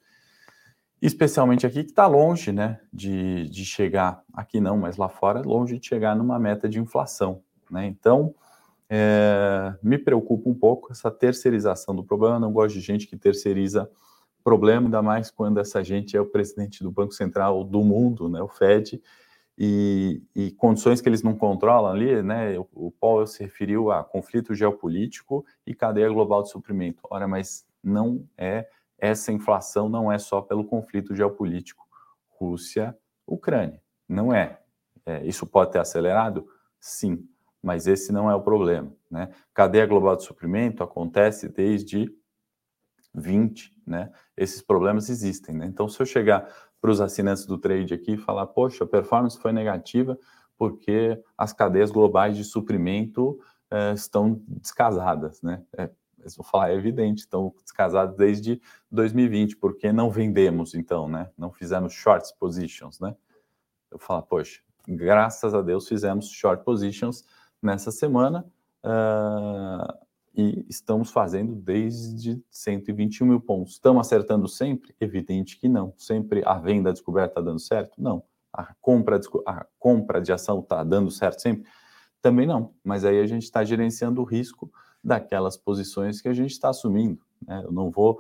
especialmente 1.02 1.66
aqui 1.66 1.84
que 1.84 1.92
está 1.92 2.08
longe, 2.08 2.52
né, 2.52 2.80
de, 2.92 3.48
de 3.50 3.64
chegar 3.64 4.24
aqui 4.34 4.60
não, 4.60 4.78
mas 4.78 4.98
lá 4.98 5.08
fora 5.08 5.42
longe 5.42 5.80
de 5.80 5.88
chegar 5.88 6.16
numa 6.16 6.40
meta 6.40 6.68
de 6.68 6.80
inflação, 6.80 7.42
né? 7.70 7.86
Então 7.86 8.34
é, 8.90 9.74
me 9.82 9.98
preocupa 9.98 10.50
um 10.50 10.54
pouco 10.54 10.92
essa 10.92 11.10
terceirização 11.10 11.96
do 11.96 12.04
problema. 12.04 12.36
Eu 12.36 12.40
não 12.40 12.52
gosto 12.52 12.76
de 12.76 12.82
gente 12.82 13.08
que 13.08 13.16
terceiriza 13.16 13.90
problema, 14.44 14.88
ainda 14.88 15.02
mais 15.02 15.32
quando 15.32 15.60
essa 15.60 15.84
gente 15.84 16.18
é 16.18 16.22
o 16.22 16.26
presidente 16.26 16.84
do 16.84 16.92
Banco 16.92 17.14
Central 17.14 17.64
do 17.64 17.82
mundo, 17.82 18.28
né, 18.28 18.42
o 18.42 18.48
Fed, 18.48 19.02
e, 19.58 20.24
e 20.36 20.52
condições 20.52 21.02
que 21.02 21.08
eles 21.08 21.22
não 21.22 21.36
controlam 21.36 21.92
ali, 21.92 22.22
né? 22.24 22.58
O, 22.58 22.68
o 22.74 22.92
Paul 22.92 23.26
se 23.28 23.44
referiu 23.44 23.92
a 23.92 24.04
conflito 24.04 24.56
geopolítico 24.56 25.46
e 25.66 25.76
cadeia 25.76 26.10
global 26.10 26.42
de 26.42 26.50
suprimento. 26.50 27.02
Ora, 27.10 27.28
mas 27.28 27.66
não 27.84 28.28
é 28.38 28.68
essa 29.04 29.34
inflação 29.34 29.90
não 29.90 30.10
é 30.10 30.18
só 30.18 30.42
pelo 30.42 30.64
conflito 30.64 31.14
geopolítico 31.14 31.86
Rússia-Ucrânia, 32.30 33.82
não 34.08 34.34
é. 34.34 34.62
é. 35.06 35.26
Isso 35.26 35.46
pode 35.46 35.74
ter 35.74 35.80
acelerado, 35.80 36.48
sim, 36.80 37.28
mas 37.62 37.86
esse 37.86 38.14
não 38.14 38.32
é 38.32 38.36
o 38.36 38.42
problema. 38.42 38.94
Né? 39.12 39.30
Cadeia 39.54 39.86
global 39.86 40.16
de 40.16 40.24
suprimento 40.24 40.84
acontece 40.84 41.50
desde 41.50 42.10
20, 43.14 43.76
né? 43.86 44.10
Esses 44.38 44.62
problemas 44.62 45.10
existem, 45.10 45.54
né? 45.54 45.66
Então, 45.66 45.88
se 45.88 46.02
eu 46.02 46.06
chegar 46.06 46.50
para 46.84 46.92
os 46.92 47.00
assinantes 47.00 47.46
do 47.46 47.58
trade 47.58 47.94
aqui 47.94 48.18
falar, 48.18 48.46
poxa, 48.46 48.84
a 48.84 48.88
performance 48.88 49.40
foi 49.40 49.54
negativa 49.54 50.20
porque 50.58 51.18
as 51.38 51.54
cadeias 51.54 51.90
globais 51.90 52.36
de 52.36 52.44
suprimento 52.44 53.40
eh, 53.72 53.94
estão 53.94 54.42
descasadas, 54.46 55.42
né? 55.42 55.64
É, 55.78 55.90
vão 56.36 56.44
falar, 56.44 56.72
é 56.72 56.76
evidente, 56.76 57.22
estão 57.22 57.56
descasadas 57.64 58.18
desde 58.18 58.62
2020, 58.92 59.56
porque 59.56 59.94
não 59.94 60.12
vendemos, 60.12 60.76
então, 60.76 61.08
né? 61.08 61.30
Não 61.38 61.54
fizemos 61.54 61.94
short 61.94 62.30
positions, 62.38 63.00
né? 63.00 63.16
Eu 63.90 63.98
falo, 63.98 64.22
poxa, 64.24 64.60
graças 64.86 65.56
a 65.56 65.62
Deus 65.62 65.88
fizemos 65.88 66.30
short 66.32 66.66
positions 66.66 67.24
nessa 67.62 67.92
semana 67.92 68.46
uh, 68.84 70.06
e 70.36 70.66
estamos 70.68 71.12
fazendo 71.12 71.56
desde 71.56 72.44
121 72.50 73.28
mil 73.28 73.40
pontos. 73.40 73.74
Estamos 73.74 74.06
acertando 74.06 74.48
sempre? 74.48 74.96
Evidente 75.00 75.60
que 75.60 75.70
não. 75.70 75.94
Sempre 75.96 76.42
a 76.46 76.58
venda 76.58 76.92
descoberta 76.92 77.40
está 77.40 77.42
dando 77.42 77.60
certo? 77.60 78.02
Não. 78.02 78.24
A 78.52 78.74
compra, 78.82 79.20
a 79.46 79.66
compra 79.78 80.22
de 80.22 80.32
ação 80.32 80.60
está 80.60 80.84
dando 80.84 81.12
certo 81.12 81.42
sempre? 81.42 81.70
Também 82.22 82.48
não. 82.48 82.74
Mas 82.84 83.06
aí 83.06 83.20
a 83.20 83.28
gente 83.28 83.44
está 83.44 83.64
gerenciando 83.64 84.22
o 84.22 84.26
risco 84.26 84.72
daquelas 85.04 85.56
posições 85.56 86.22
que 86.22 86.28
a 86.28 86.34
gente 86.34 86.52
está 86.52 86.70
assumindo. 86.70 87.22
Né? 87.46 87.62
Eu 87.64 87.72
não 87.72 87.92
vou 87.92 88.20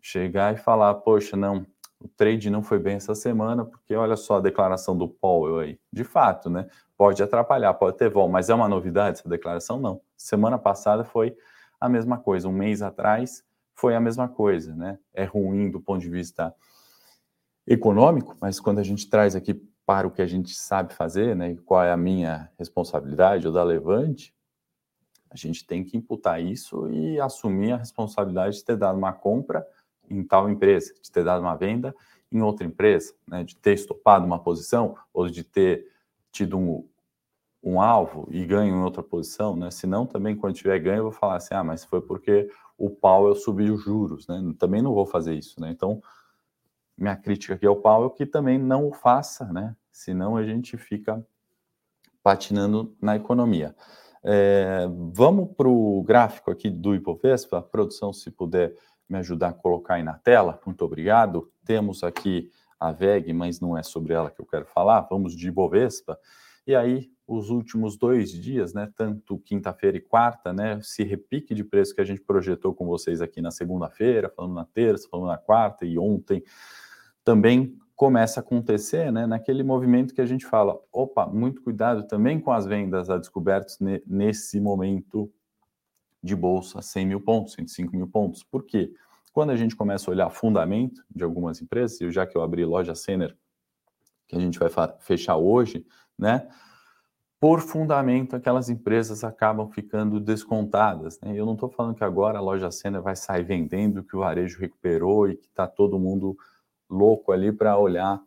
chegar 0.00 0.54
e 0.54 0.56
falar, 0.56 0.94
poxa, 0.94 1.36
não, 1.36 1.66
o 2.00 2.08
trade 2.08 2.48
não 2.48 2.62
foi 2.62 2.78
bem 2.78 2.96
essa 2.96 3.14
semana, 3.14 3.64
porque 3.64 3.94
olha 3.94 4.16
só 4.16 4.38
a 4.38 4.40
declaração 4.40 4.96
do 4.96 5.06
Powell 5.06 5.58
aí. 5.58 5.78
De 5.92 6.02
fato, 6.02 6.48
né? 6.48 6.66
Pode 6.96 7.22
atrapalhar, 7.22 7.74
pode 7.74 7.98
ter 7.98 8.08
vol, 8.08 8.28
mas 8.28 8.48
é 8.48 8.54
uma 8.54 8.68
novidade 8.68 9.18
essa 9.18 9.28
declaração? 9.28 9.78
Não. 9.78 10.00
Semana 10.16 10.58
passada 10.58 11.04
foi 11.04 11.36
a 11.78 11.88
mesma 11.88 12.18
coisa, 12.18 12.48
um 12.48 12.52
mês 12.52 12.82
atrás 12.82 13.44
foi 13.74 13.94
a 13.94 14.00
mesma 14.00 14.28
coisa, 14.28 14.74
né? 14.74 14.98
É 15.12 15.24
ruim 15.24 15.70
do 15.70 15.80
ponto 15.80 16.00
de 16.00 16.10
vista 16.10 16.54
econômico, 17.66 18.36
mas 18.40 18.60
quando 18.60 18.78
a 18.78 18.82
gente 18.82 19.08
traz 19.08 19.34
aqui 19.34 19.54
para 19.86 20.06
o 20.06 20.10
que 20.10 20.22
a 20.22 20.26
gente 20.26 20.54
sabe 20.54 20.92
fazer, 20.94 21.34
né? 21.34 21.56
Qual 21.64 21.82
é 21.82 21.90
a 21.90 21.96
minha 21.96 22.50
responsabilidade 22.58 23.46
ou 23.46 23.52
da 23.52 23.62
Levante, 23.62 24.34
a 25.30 25.36
gente 25.36 25.66
tem 25.66 25.84
que 25.84 25.96
imputar 25.96 26.42
isso 26.42 26.90
e 26.90 27.20
assumir 27.20 27.72
a 27.72 27.76
responsabilidade 27.76 28.56
de 28.56 28.64
ter 28.64 28.76
dado 28.76 28.98
uma 28.98 29.12
compra 29.12 29.66
em 30.10 30.22
tal 30.22 30.50
empresa, 30.50 30.92
de 31.00 31.10
ter 31.10 31.24
dado 31.24 31.40
uma 31.40 31.56
venda 31.56 31.94
em 32.32 32.42
outra 32.42 32.66
empresa, 32.66 33.14
né, 33.26 33.42
de 33.42 33.56
ter 33.56 33.74
estopado 33.74 34.26
uma 34.26 34.38
posição 34.38 34.96
ou 35.12 35.28
de 35.28 35.42
ter 35.42 35.88
tido 36.30 36.58
um, 36.58 36.88
um 37.62 37.80
alvo 37.80 38.28
e 38.30 38.44
ganho 38.44 38.74
em 38.74 38.82
outra 38.82 39.02
posição, 39.02 39.56
né? 39.56 39.70
Senão 39.70 40.06
também 40.06 40.36
quando 40.36 40.54
tiver 40.54 40.78
ganho 40.78 40.98
eu 40.98 41.02
vou 41.04 41.12
falar 41.12 41.36
assim, 41.36 41.54
ah, 41.54 41.64
mas 41.64 41.84
foi 41.84 42.00
porque 42.00 42.50
o 42.78 42.88
Powell 42.88 43.34
subiu 43.34 43.74
os 43.74 43.82
juros, 43.82 44.26
né? 44.26 44.40
Também 44.58 44.80
não 44.80 44.94
vou 44.94 45.04
fazer 45.04 45.34
isso, 45.34 45.60
né? 45.60 45.70
Então 45.70 46.02
minha 46.96 47.16
crítica 47.16 47.54
aqui 47.54 47.66
ao 47.66 47.76
Powell 47.76 48.10
que 48.10 48.24
também 48.24 48.58
não 48.58 48.88
o 48.88 48.92
faça, 48.92 49.52
né? 49.52 49.76
Senão 49.90 50.36
a 50.36 50.44
gente 50.44 50.76
fica 50.76 51.24
patinando 52.22 52.94
na 53.00 53.16
economia. 53.16 53.74
É, 54.22 54.86
vamos 55.12 55.50
para 55.56 55.68
o 55.68 56.02
gráfico 56.02 56.50
aqui 56.50 56.68
do 56.68 56.94
Ibovespa, 56.94 57.58
a 57.58 57.62
produção, 57.62 58.12
se 58.12 58.30
puder 58.30 58.76
me 59.10 59.18
ajudar 59.18 59.48
a 59.48 59.52
colocar 59.52 59.94
aí 59.94 60.02
na 60.02 60.14
tela, 60.14 60.58
muito 60.64 60.84
obrigado. 60.84 61.50
Temos 61.64 62.04
aqui 62.04 62.50
a 62.78 62.92
VEG, 62.92 63.32
mas 63.32 63.60
não 63.60 63.76
é 63.76 63.82
sobre 63.82 64.14
ela 64.14 64.30
que 64.30 64.40
eu 64.40 64.46
quero 64.46 64.64
falar, 64.64 65.00
vamos 65.02 65.36
de 65.36 65.48
Ibovespa. 65.48 66.18
E 66.66 66.74
aí, 66.74 67.10
os 67.26 67.50
últimos 67.50 67.96
dois 67.96 68.30
dias, 68.30 68.72
né, 68.72 68.90
tanto 68.96 69.38
quinta-feira 69.38 69.96
e 69.96 70.00
quarta, 70.00 70.52
né, 70.52 70.78
esse 70.78 71.02
repique 71.02 71.54
de 71.54 71.64
preço 71.64 71.94
que 71.94 72.00
a 72.00 72.04
gente 72.04 72.20
projetou 72.20 72.74
com 72.74 72.86
vocês 72.86 73.20
aqui 73.20 73.40
na 73.40 73.50
segunda-feira, 73.50 74.30
falando 74.30 74.54
na 74.54 74.64
terça, 74.64 75.08
falando 75.10 75.28
na 75.28 75.38
quarta 75.38 75.84
e 75.84 75.98
ontem, 75.98 76.42
também 77.24 77.76
começa 77.94 78.40
a 78.40 78.42
acontecer, 78.42 79.12
né, 79.12 79.26
naquele 79.26 79.62
movimento 79.62 80.14
que 80.14 80.20
a 80.20 80.26
gente 80.26 80.46
fala, 80.46 80.78
opa, 80.90 81.26
muito 81.26 81.62
cuidado 81.62 82.06
também 82.06 82.40
com 82.40 82.50
as 82.50 82.64
vendas 82.64 83.10
a 83.10 83.18
descobertos 83.18 83.78
nesse 84.06 84.58
momento 84.58 85.30
de 86.22 86.36
bolsa, 86.36 86.82
100 86.82 87.06
mil 87.06 87.20
pontos, 87.20 87.54
105 87.54 87.96
mil 87.96 88.06
pontos. 88.06 88.42
Por 88.42 88.64
quê? 88.64 88.92
Quando 89.32 89.50
a 89.50 89.56
gente 89.56 89.76
começa 89.76 90.10
a 90.10 90.12
olhar 90.12 90.30
fundamento 90.30 91.04
de 91.14 91.22
algumas 91.22 91.62
empresas, 91.62 92.00
e 92.00 92.10
já 92.10 92.26
que 92.26 92.36
eu 92.36 92.42
abri 92.42 92.64
loja 92.64 92.94
Sener, 92.94 93.36
que 94.26 94.36
a 94.36 94.40
gente 94.40 94.58
vai 94.58 94.68
fechar 95.00 95.36
hoje, 95.36 95.86
né, 96.18 96.48
por 97.40 97.60
fundamento, 97.60 98.36
aquelas 98.36 98.68
empresas 98.68 99.24
acabam 99.24 99.70
ficando 99.70 100.20
descontadas. 100.20 101.18
Né? 101.20 101.32
Eu 101.34 101.46
não 101.46 101.54
estou 101.54 101.70
falando 101.70 101.94
que 101.94 102.04
agora 102.04 102.36
a 102.36 102.42
loja 102.42 102.70
Sener 102.70 103.00
vai 103.00 103.16
sair 103.16 103.42
vendendo, 103.42 104.04
que 104.04 104.14
o 104.14 104.20
varejo 104.20 104.60
recuperou 104.60 105.26
e 105.26 105.36
que 105.36 105.46
está 105.46 105.66
todo 105.66 105.98
mundo 105.98 106.36
louco 106.88 107.32
ali 107.32 107.50
para 107.50 107.78
olhar, 107.78 108.20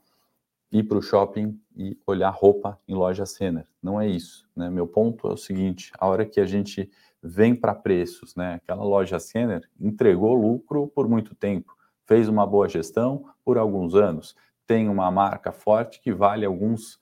ir 0.71 0.81
para 0.83 0.97
o 0.97 1.01
shopping 1.01 1.59
e 1.75 1.95
olhar 2.07 2.31
roupa 2.31 2.79
em 2.87 2.95
loja 2.95 3.23
Senner. 3.23 3.67
Não 3.83 4.01
é 4.01 4.07
isso. 4.07 4.49
Né? 4.55 4.67
Meu 4.71 4.87
ponto 4.87 5.27
é 5.27 5.33
o 5.33 5.37
seguinte: 5.37 5.91
a 5.99 6.07
hora 6.07 6.25
que 6.25 6.39
a 6.39 6.45
gente 6.47 6.89
vem 7.23 7.55
para 7.55 7.73
preços, 7.73 8.35
né? 8.35 8.55
aquela 8.55 8.83
loja 8.83 9.19
Senner 9.19 9.67
entregou 9.79 10.33
lucro 10.33 10.87
por 10.87 11.07
muito 11.07 11.33
tempo, 11.33 11.75
fez 12.05 12.27
uma 12.27 12.45
boa 12.45 12.67
gestão 12.67 13.25
por 13.43 13.57
alguns 13.57 13.95
anos, 13.95 14.35
tem 14.67 14.89
uma 14.89 15.09
marca 15.09 15.51
forte 15.51 16.01
que 16.01 16.13
vale 16.13 16.45
alguns. 16.45 16.99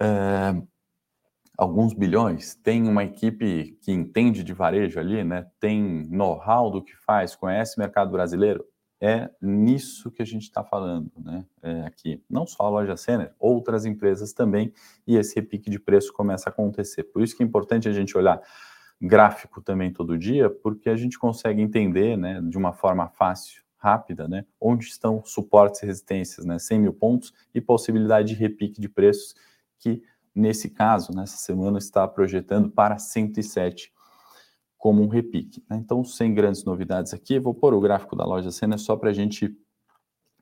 É, 0.00 0.54
alguns 1.56 1.92
bilhões, 1.92 2.54
tem 2.54 2.88
uma 2.88 3.04
equipe 3.04 3.78
que 3.82 3.92
entende 3.92 4.42
de 4.42 4.54
varejo 4.54 4.98
ali, 4.98 5.22
né? 5.22 5.46
Tem 5.60 6.08
know-how 6.08 6.70
do 6.70 6.82
que 6.82 6.96
faz, 6.96 7.36
conhece 7.36 7.76
o 7.76 7.80
mercado 7.80 8.10
brasileiro 8.10 8.64
é 9.02 9.28
nisso 9.42 10.12
que 10.12 10.22
a 10.22 10.24
gente 10.24 10.42
está 10.42 10.62
falando, 10.62 11.10
né? 11.18 11.44
É 11.60 11.80
aqui, 11.80 12.22
não 12.30 12.46
só 12.46 12.62
a 12.62 12.68
loja 12.68 12.96
Senner, 12.96 13.34
outras 13.36 13.84
empresas 13.84 14.32
também, 14.32 14.72
e 15.04 15.16
esse 15.16 15.34
repique 15.34 15.68
de 15.68 15.80
preço 15.80 16.12
começa 16.12 16.48
a 16.48 16.52
acontecer. 16.52 17.02
Por 17.02 17.20
isso 17.20 17.36
que 17.36 17.42
é 17.42 17.46
importante 17.46 17.88
a 17.88 17.92
gente 17.92 18.16
olhar 18.16 18.40
gráfico 19.02 19.60
também 19.60 19.92
todo 19.92 20.16
dia, 20.16 20.48
porque 20.48 20.88
a 20.88 20.96
gente 20.96 21.18
consegue 21.18 21.60
entender, 21.60 22.16
né, 22.16 22.40
de 22.40 22.56
uma 22.56 22.72
forma 22.72 23.08
fácil, 23.08 23.62
rápida, 23.76 24.28
né, 24.28 24.44
onde 24.60 24.84
estão 24.84 25.24
suportes 25.24 25.82
e 25.82 25.86
resistências, 25.86 26.46
né, 26.46 26.56
100 26.56 26.78
mil 26.78 26.92
pontos 26.92 27.34
e 27.52 27.60
possibilidade 27.60 28.28
de 28.28 28.34
repique 28.34 28.80
de 28.80 28.88
preços, 28.88 29.34
que 29.80 30.00
nesse 30.32 30.70
caso, 30.70 31.12
nessa 31.12 31.36
semana, 31.36 31.78
está 31.78 32.06
projetando 32.06 32.70
para 32.70 32.96
107 32.96 33.92
como 34.78 35.02
um 35.02 35.08
repique. 35.08 35.62
Né? 35.68 35.76
Então, 35.76 36.04
sem 36.04 36.32
grandes 36.32 36.64
novidades 36.64 37.12
aqui, 37.12 37.38
vou 37.38 37.54
pôr 37.54 37.74
o 37.74 37.80
gráfico 37.80 38.14
da 38.14 38.24
loja 38.24 38.50
Cena 38.50 38.78
só 38.78 38.96
para 38.96 39.10
a 39.10 39.12
gente 39.12 39.56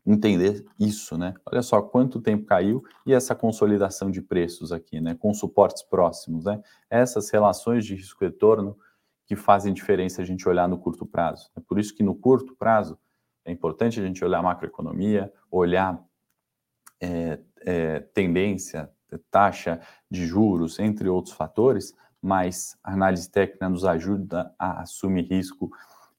entender 0.06 0.64
isso, 0.78 1.16
né? 1.18 1.34
Olha 1.46 1.62
só 1.62 1.80
quanto 1.82 2.20
tempo 2.20 2.46
caiu 2.46 2.82
e 3.06 3.12
essa 3.12 3.34
consolidação 3.34 4.10
de 4.10 4.22
preços 4.22 4.72
aqui, 4.72 5.00
né? 5.00 5.14
Com 5.14 5.32
suportes 5.34 5.82
próximos, 5.82 6.44
né? 6.44 6.62
Essas 6.88 7.30
relações 7.30 7.84
de 7.84 7.94
risco-retorno 7.94 8.76
que 9.26 9.36
fazem 9.36 9.72
diferença 9.72 10.22
a 10.22 10.24
gente 10.24 10.48
olhar 10.48 10.68
no 10.68 10.78
curto 10.78 11.06
prazo. 11.06 11.50
É 11.56 11.60
por 11.60 11.78
isso 11.78 11.94
que 11.94 12.02
no 12.02 12.14
curto 12.14 12.54
prazo 12.56 12.98
é 13.44 13.52
importante 13.52 14.00
a 14.00 14.06
gente 14.06 14.24
olhar 14.24 14.38
a 14.38 14.42
macroeconomia, 14.42 15.32
olhar 15.50 16.02
é, 17.00 17.38
é, 17.60 18.00
tendência, 18.00 18.90
taxa 19.30 19.80
de 20.10 20.26
juros, 20.26 20.78
entre 20.78 21.08
outros 21.08 21.34
fatores, 21.34 21.94
mas 22.20 22.76
a 22.84 22.92
análise 22.92 23.30
técnica 23.30 23.68
nos 23.68 23.84
ajuda 23.84 24.54
a 24.58 24.82
assumir 24.82 25.22
risco 25.22 25.70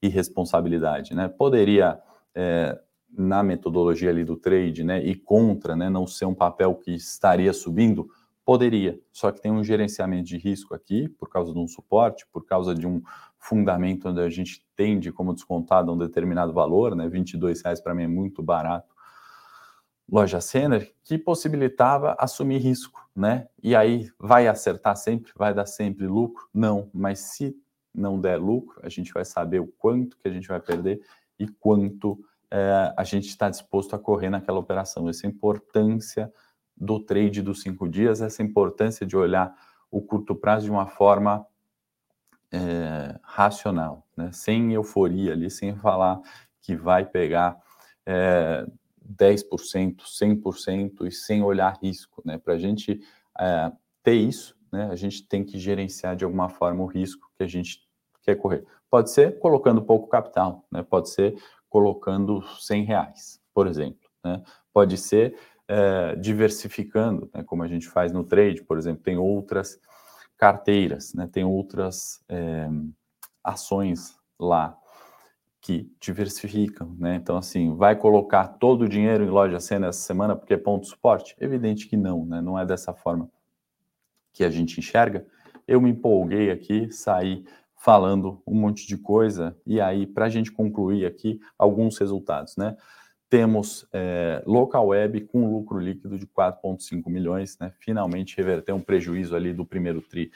e 0.02 0.08
responsabilidade. 0.08 1.14
Né? 1.14 1.28
Poderia, 1.28 2.02
é, 2.34 2.80
na 3.12 3.44
metodologia 3.44 4.10
ali 4.10 4.24
do 4.24 4.38
trade, 4.38 4.84
né, 4.84 5.04
e 5.04 5.16
contra 5.16 5.76
né, 5.76 5.90
não 5.90 6.08
ser 6.08 6.26
um 6.26 6.34
papel 6.34 6.76
que 6.76 6.92
estaria 6.92 7.52
subindo, 7.54 8.10
poderia, 8.46 9.00
só 9.12 9.32
que 9.32 9.42
tem 9.42 9.52
um 9.52 9.64
gerenciamento 9.64 10.28
de 10.28 10.38
risco 10.38 10.74
aqui, 10.74 11.08
por 11.08 11.30
causa 11.30 11.54
de 11.54 11.60
um 11.60 11.68
suporte, 11.68 12.26
por 12.32 12.46
causa 12.46 12.74
de 12.74 12.88
um 12.88 13.02
fundamento 13.38 14.10
onde 14.10 14.22
a 14.22 14.30
gente 14.30 14.66
tende 14.76 15.12
como 15.12 15.34
descontado 15.34 15.92
um 15.92 15.98
determinado 15.98 16.54
valor, 16.54 16.96
né, 16.96 17.08
22 17.08 17.62
reais 17.62 17.82
para 17.82 17.94
mim 17.94 18.04
é 18.04 18.08
muito 18.08 18.42
barato, 18.42 18.96
loja 20.12 20.42
Senner, 20.42 20.94
que 21.04 21.18
possibilitava 21.18 22.16
assumir 22.20 22.58
risco, 22.58 23.10
né? 23.16 23.48
E 23.64 23.74
aí 23.74 24.10
vai 24.20 24.46
acertar 24.48 24.98
sempre, 24.98 25.32
vai 25.38 25.54
dar 25.54 25.66
sempre 25.66 26.06
lucro? 26.06 26.50
Não, 26.54 26.90
mas 26.94 27.20
se 27.20 27.56
não 27.94 28.20
der 28.20 28.38
lucro, 28.38 28.80
a 28.84 28.90
gente 28.90 29.14
vai 29.14 29.24
saber 29.24 29.62
o 29.62 29.68
quanto 29.68 30.18
que 30.18 30.28
a 30.28 30.32
gente 30.32 30.50
vai 30.50 30.60
perder 30.60 31.02
e 31.40 31.48
quanto 31.48 32.20
é, 32.52 32.94
a 32.98 33.04
gente 33.04 33.28
está 33.28 33.50
disposto 33.50 33.96
a 33.96 34.00
correr 34.00 34.30
naquela 34.30 34.60
operação. 34.60 35.08
Essa 35.08 35.26
importância 35.26 36.32
do 36.76 37.00
trade 37.00 37.42
dos 37.42 37.62
cinco 37.62 37.88
dias, 37.88 38.22
essa 38.22 38.44
importância 38.44 39.06
de 39.06 39.16
olhar 39.16 39.56
o 39.90 40.02
curto 40.02 40.36
prazo 40.36 40.66
de 40.66 40.72
uma 40.72 40.88
forma 40.88 41.46
é, 42.52 43.18
racional, 43.24 44.06
né? 44.16 44.32
sem 44.34 44.74
euforia 44.74 45.34
ali, 45.34 45.50
sem 45.50 45.76
falar 45.76 46.20
que 46.62 46.76
vai 46.76 47.06
pegar 47.06 47.58
é, 48.06 48.66
10%, 49.18 49.98
100% 50.02 51.08
e 51.08 51.12
sem 51.12 51.42
olhar 51.42 51.78
risco. 51.82 52.22
Né? 52.26 52.38
Para 52.38 52.56
a 52.56 52.58
gente 52.58 53.00
é, 53.40 53.72
ter 54.04 54.16
isso, 54.16 54.58
né, 54.72 54.90
a 54.92 54.96
gente 54.96 55.28
tem 55.28 55.44
que 55.44 55.60
gerenciar 55.60 56.16
de 56.16 56.24
alguma 56.24 56.50
forma 56.50 56.84
o 56.84 56.88
risco 56.88 57.30
que 57.38 57.44
a 57.44 57.48
gente 57.48 57.80
quer 58.22 58.36
correr. 58.36 58.66
Pode 58.90 59.12
ser 59.12 59.40
colocando 59.40 59.82
pouco 59.82 60.08
capital, 60.08 60.66
né? 60.72 60.84
pode 60.84 61.10
ser 61.10 61.36
colocando 61.72 62.44
100 62.60 62.84
reais, 62.84 63.42
por 63.54 63.66
exemplo. 63.66 64.10
Né? 64.24 64.44
Pode 64.74 64.98
ser 64.98 65.38
é, 65.68 66.16
diversificando, 66.18 67.30
né? 67.34 67.44
como 67.44 67.64
a 67.64 67.68
gente 67.68 67.88
faz 67.88 68.12
no 68.12 68.26
trade, 68.26 68.62
por 68.62 68.78
exemplo, 68.78 69.02
tem 69.02 69.18
outras 69.18 69.80
carteiras, 70.38 71.14
né? 71.14 71.30
tem 71.32 71.46
outras 71.46 72.22
é, 72.28 72.68
ações 73.42 74.20
lá 74.38 74.78
que 75.62 75.90
diversificam, 76.00 76.96
né? 76.98 77.16
Então, 77.16 77.38
assim, 77.38 77.76
vai 77.76 77.96
colocar 77.96 78.48
todo 78.48 78.82
o 78.82 78.90
dinheiro 78.90 79.24
em 79.24 79.30
loja 79.30 79.60
cena 79.60 79.88
essa 79.88 80.00
semana 80.00 80.36
porque 80.36 80.56
é 80.56 80.58
ponto 80.58 80.88
suporte? 80.88 81.36
Evidente 81.40 81.88
que 81.88 81.96
não, 81.96 82.26
né? 82.26 82.42
Não 82.42 82.58
é 82.58 82.66
dessa 82.66 82.96
forma 82.96 83.30
que 84.34 84.44
a 84.44 84.50
gente 84.50 84.80
enxerga. 84.80 85.24
Eu 85.68 85.80
me 85.80 85.92
empolguei 85.92 86.50
aqui, 86.50 86.92
saí 86.92 87.46
falando 87.84 88.42
um 88.46 88.54
monte 88.54 88.86
de 88.86 88.96
coisa, 88.96 89.58
e 89.66 89.82
aí, 89.82 90.06
para 90.06 90.26
a 90.26 90.30
gente 90.30 90.52
concluir 90.52 91.06
aqui, 91.06 91.40
alguns 91.58 91.98
resultados, 91.98 92.56
né? 92.56 92.78
Temos 93.28 93.88
é, 93.92 94.44
local 94.46 94.88
web 94.88 95.22
com 95.22 95.50
lucro 95.50 95.80
líquido 95.80 96.20
de 96.20 96.28
4,5 96.28 97.10
milhões, 97.10 97.58
né? 97.60 97.74
Finalmente 97.80 98.38
reverter 98.38 98.74
um 98.74 98.82
prejuízo 98.82 99.36
ali 99.36 99.52
do 99.54 99.66
primeiro 99.66 100.02
TRI 100.02 100.32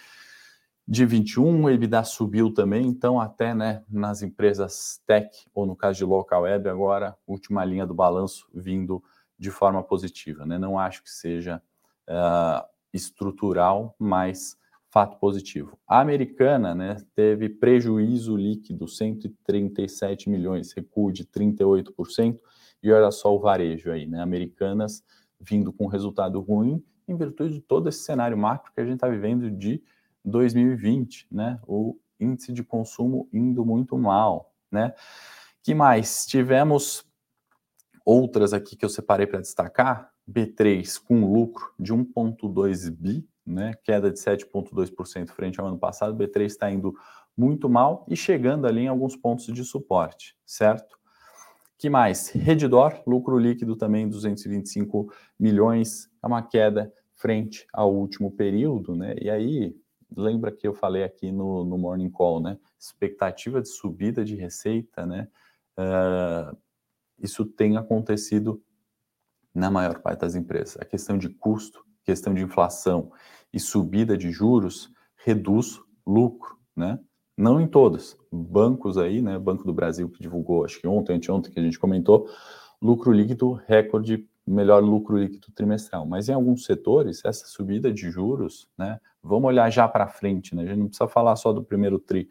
de 0.87 1.03
21, 1.03 1.63
o 1.63 1.69
EBITDA 1.69 2.03
subiu 2.03 2.53
também, 2.53 2.85
então 2.85 3.19
até 3.19 3.55
né, 3.55 3.83
nas 3.89 4.21
empresas 4.21 5.01
tech, 5.07 5.29
ou 5.53 5.65
no 5.65 5.75
caso 5.75 5.97
de 5.97 6.05
local 6.05 6.43
web, 6.43 6.69
agora, 6.69 7.17
última 7.25 7.65
linha 7.65 7.87
do 7.87 7.93
balanço 7.93 8.47
vindo 8.53 9.03
de 9.37 9.49
forma 9.49 9.81
positiva. 9.81 10.45
Né? 10.45 10.59
Não 10.59 10.77
acho 10.77 11.01
que 11.01 11.09
seja 11.09 11.59
uh, 12.07 12.63
estrutural, 12.93 13.95
mas 13.97 14.55
fato 14.95 15.19
positivo. 15.19 15.77
A 15.85 15.99
americana 15.99 16.73
né, 16.73 16.95
teve 17.13 17.49
prejuízo 17.49 18.37
líquido, 18.37 18.87
137 18.87 20.29
milhões, 20.29 20.71
recuo 20.71 21.11
de 21.11 21.25
38%, 21.25 22.39
e 22.81 22.89
olha 22.93 23.11
só 23.11 23.35
o 23.35 23.39
varejo 23.41 23.91
aí, 23.91 24.07
né? 24.07 24.21
Americanas 24.21 25.03
vindo 25.37 25.73
com 25.73 25.87
resultado 25.87 26.39
ruim 26.39 26.81
em 27.09 27.17
virtude 27.17 27.55
de 27.55 27.59
todo 27.61 27.89
esse 27.89 28.05
cenário 28.05 28.37
macro 28.37 28.71
que 28.73 28.79
a 28.79 28.85
gente 28.85 28.93
está 28.93 29.09
vivendo 29.09 29.51
de 29.51 29.83
2020, 30.23 31.27
né? 31.29 31.59
O 31.67 31.99
índice 32.17 32.53
de 32.53 32.63
consumo 32.63 33.27
indo 33.33 33.65
muito 33.65 33.97
mal, 33.97 34.53
né? 34.71 34.93
Que 35.61 35.75
mais? 35.75 36.25
Tivemos 36.25 37.05
outras 38.05 38.53
aqui 38.53 38.77
que 38.77 38.85
eu 38.85 38.89
separei 38.89 39.27
para 39.27 39.41
destacar. 39.41 40.09
B3 40.25 41.03
com 41.05 41.33
lucro 41.33 41.73
de 41.77 41.93
1,2 41.93 42.89
bi, 42.89 43.27
né? 43.45 43.73
Queda 43.83 44.11
de 44.11 44.19
7,2% 44.19 45.29
frente 45.29 45.59
ao 45.59 45.67
ano 45.67 45.77
passado. 45.77 46.17
B3 46.17 46.45
está 46.45 46.71
indo 46.71 46.95
muito 47.37 47.69
mal 47.69 48.05
e 48.09 48.15
chegando 48.15 48.65
ali 48.65 48.81
em 48.81 48.87
alguns 48.87 49.15
pontos 49.15 49.45
de 49.45 49.63
suporte, 49.63 50.35
certo? 50.45 50.97
Que 51.77 51.89
mais? 51.89 52.29
Redditor, 52.29 53.03
lucro 53.05 53.37
líquido 53.37 53.75
também 53.75 54.07
225 54.07 55.11
milhões, 55.37 56.09
é 56.23 56.27
uma 56.27 56.41
queda 56.41 56.91
frente 57.13 57.67
ao 57.73 57.93
último 57.93 58.31
período, 58.31 58.95
né? 58.95 59.15
E 59.21 59.29
aí, 59.29 59.75
lembra 60.15 60.51
que 60.51 60.67
eu 60.67 60.73
falei 60.73 61.03
aqui 61.03 61.31
no, 61.31 61.65
no 61.65 61.77
Morning 61.77 62.09
Call, 62.09 62.41
né? 62.41 62.57
Expectativa 62.79 63.61
de 63.61 63.67
subida 63.67 64.23
de 64.23 64.35
receita, 64.35 65.05
né? 65.05 65.27
Uh, 65.77 66.57
isso 67.19 67.45
tem 67.45 67.77
acontecido 67.77 68.61
na 69.53 69.69
maior 69.71 70.01
parte 70.01 70.21
das 70.21 70.35
empresas. 70.35 70.77
A 70.79 70.85
questão 70.85 71.17
de 71.17 71.29
custo, 71.29 71.84
questão 72.05 72.33
de 72.33 72.43
inflação 72.43 73.11
e 73.51 73.59
subida 73.59 74.17
de 74.17 74.31
juros 74.31 74.93
reduz 75.17 75.81
lucro, 76.05 76.57
né? 76.75 76.99
Não 77.37 77.59
em 77.59 77.67
todas. 77.67 78.17
Bancos 78.31 78.97
aí, 78.97 79.21
né? 79.21 79.37
Banco 79.37 79.65
do 79.65 79.73
Brasil 79.73 80.07
que 80.09 80.21
divulgou, 80.21 80.63
acho 80.63 80.79
que 80.79 80.87
ontem, 80.87 81.15
anteontem 81.15 81.51
que 81.51 81.59
a 81.59 81.63
gente 81.63 81.79
comentou, 81.79 82.29
lucro 82.81 83.11
líquido 83.11 83.53
recorde, 83.67 84.25
melhor 84.45 84.81
lucro 84.83 85.17
líquido 85.17 85.51
trimestral. 85.53 86.05
Mas 86.05 86.29
em 86.29 86.33
alguns 86.33 86.63
setores, 86.63 87.25
essa 87.25 87.47
subida 87.47 87.91
de 87.91 88.09
juros, 88.09 88.69
né? 88.77 88.99
Vamos 89.21 89.47
olhar 89.47 89.69
já 89.71 89.87
para 89.87 90.07
frente, 90.07 90.55
né? 90.55 90.63
A 90.63 90.67
gente 90.67 90.79
não 90.79 90.87
precisa 90.87 91.07
falar 91.07 91.35
só 91.35 91.51
do 91.51 91.63
primeiro 91.63 91.97
tri 91.97 92.29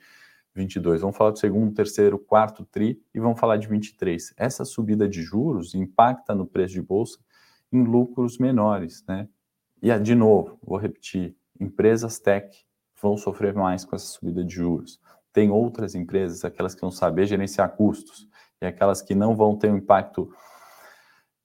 22, 0.55 1.01
vamos 1.01 1.17
falar 1.17 1.33
do 1.33 1.39
segundo, 1.39 1.75
terceiro, 1.75 2.17
quarto 2.17 2.65
tri 2.65 3.03
e 3.13 3.19
vamos 3.19 3.41
falar 3.41 3.57
de 3.57 3.67
23. 3.67 4.35
Essa 4.37 4.65
subida 4.65 5.09
de 5.09 5.21
juros 5.21 5.75
impacta 5.75 6.33
no 6.33 6.47
preço 6.47 6.75
de 6.75 6.83
bolsa 6.83 7.19
em 7.73 7.83
lucros 7.83 8.39
menores, 8.39 9.05
né? 9.09 9.29
E 9.85 9.99
de 9.99 10.15
novo, 10.15 10.59
vou 10.63 10.79
repetir, 10.79 11.37
empresas 11.61 12.19
tech 12.19 12.49
vão 13.03 13.19
sofrer 13.19 13.53
mais 13.53 13.85
com 13.85 13.95
essa 13.95 14.07
subida 14.07 14.43
de 14.43 14.55
juros. 14.55 14.99
Tem 15.31 15.51
outras 15.51 15.95
empresas, 15.95 16.43
aquelas 16.43 16.75
que 16.75 16.81
vão 16.81 16.91
saber 16.91 17.27
gerenciar 17.27 17.77
custos, 17.77 18.27
e 18.63 18.65
aquelas 18.65 19.03
que 19.03 19.15
não 19.15 19.37
vão 19.37 19.55
ter 19.59 19.71
um 19.71 19.77
impacto 19.77 20.33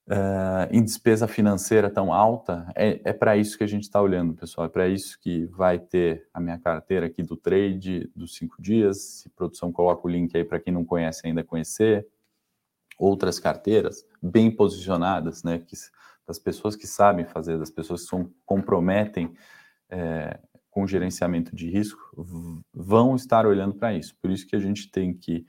uh, 0.08 0.66
em 0.70 0.82
despesa 0.82 1.28
financeira 1.28 1.90
tão 1.90 2.14
alta, 2.14 2.66
é, 2.74 3.02
é 3.04 3.12
para 3.12 3.36
isso 3.36 3.58
que 3.58 3.64
a 3.64 3.66
gente 3.66 3.82
está 3.82 4.00
olhando, 4.00 4.32
pessoal. 4.32 4.66
É 4.66 4.70
para 4.70 4.88
isso 4.88 5.20
que 5.20 5.44
vai 5.44 5.78
ter 5.78 6.26
a 6.32 6.40
minha 6.40 6.58
carteira 6.58 7.08
aqui 7.08 7.22
do 7.22 7.36
trade 7.36 8.10
dos 8.16 8.36
cinco 8.36 8.56
dias. 8.58 9.20
Se 9.20 9.28
produção 9.28 9.70
coloca 9.70 10.06
o 10.06 10.10
link 10.10 10.34
aí 10.34 10.44
para 10.44 10.58
quem 10.58 10.72
não 10.72 10.82
conhece 10.86 11.26
ainda 11.26 11.44
conhecer. 11.44 12.08
Outras 12.98 13.38
carteiras 13.38 14.02
bem 14.22 14.50
posicionadas, 14.50 15.42
né? 15.42 15.58
Que, 15.58 15.76
das 16.30 16.38
pessoas 16.38 16.76
que 16.76 16.86
sabem 16.86 17.24
fazer, 17.24 17.58
das 17.58 17.72
pessoas 17.72 18.02
que 18.02 18.08
são, 18.08 18.30
comprometem 18.46 19.34
é, 19.90 20.38
com 20.70 20.86
gerenciamento 20.86 21.56
de 21.56 21.68
risco 21.68 22.00
vão 22.72 23.16
estar 23.16 23.44
olhando 23.44 23.74
para 23.74 23.92
isso. 23.92 24.16
Por 24.22 24.30
isso 24.30 24.46
que 24.46 24.54
a 24.54 24.60
gente 24.60 24.92
tem 24.92 25.12
que 25.12 25.44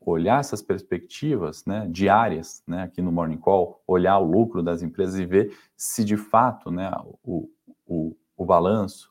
olhar 0.00 0.40
essas 0.40 0.62
perspectivas 0.62 1.66
né, 1.66 1.86
diárias, 1.90 2.62
né, 2.66 2.84
aqui 2.84 3.02
no 3.02 3.12
Morning 3.12 3.36
Call, 3.36 3.82
olhar 3.86 4.18
o 4.18 4.24
lucro 4.24 4.62
das 4.62 4.80
empresas 4.80 5.20
e 5.20 5.26
ver 5.26 5.54
se 5.76 6.02
de 6.02 6.16
fato 6.16 6.70
né, 6.70 6.90
o, 7.22 7.50
o, 7.86 8.16
o 8.34 8.46
balanço, 8.46 9.10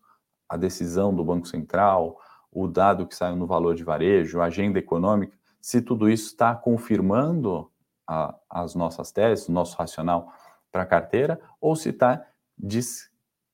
a 0.50 0.58
decisão 0.58 1.16
do 1.16 1.24
Banco 1.24 1.48
Central, 1.48 2.20
o 2.52 2.68
dado 2.68 3.06
que 3.06 3.16
saiu 3.16 3.36
no 3.36 3.46
valor 3.46 3.76
de 3.76 3.84
varejo, 3.84 4.42
a 4.42 4.46
agenda 4.46 4.80
econômica, 4.80 5.38
se 5.62 5.84
tudo 5.84 6.10
isso 6.10 6.26
está 6.30 6.56
confirmando 6.56 7.72
a, 8.08 8.36
as 8.50 8.74
nossas 8.74 9.12
teses, 9.12 9.48
o 9.48 9.52
nosso 9.52 9.78
racional 9.78 10.34
para 10.72 10.84
a 10.84 10.86
carteira, 10.86 11.40
ou 11.60 11.76
se 11.76 11.90
está 11.90 12.26
des 12.58 13.12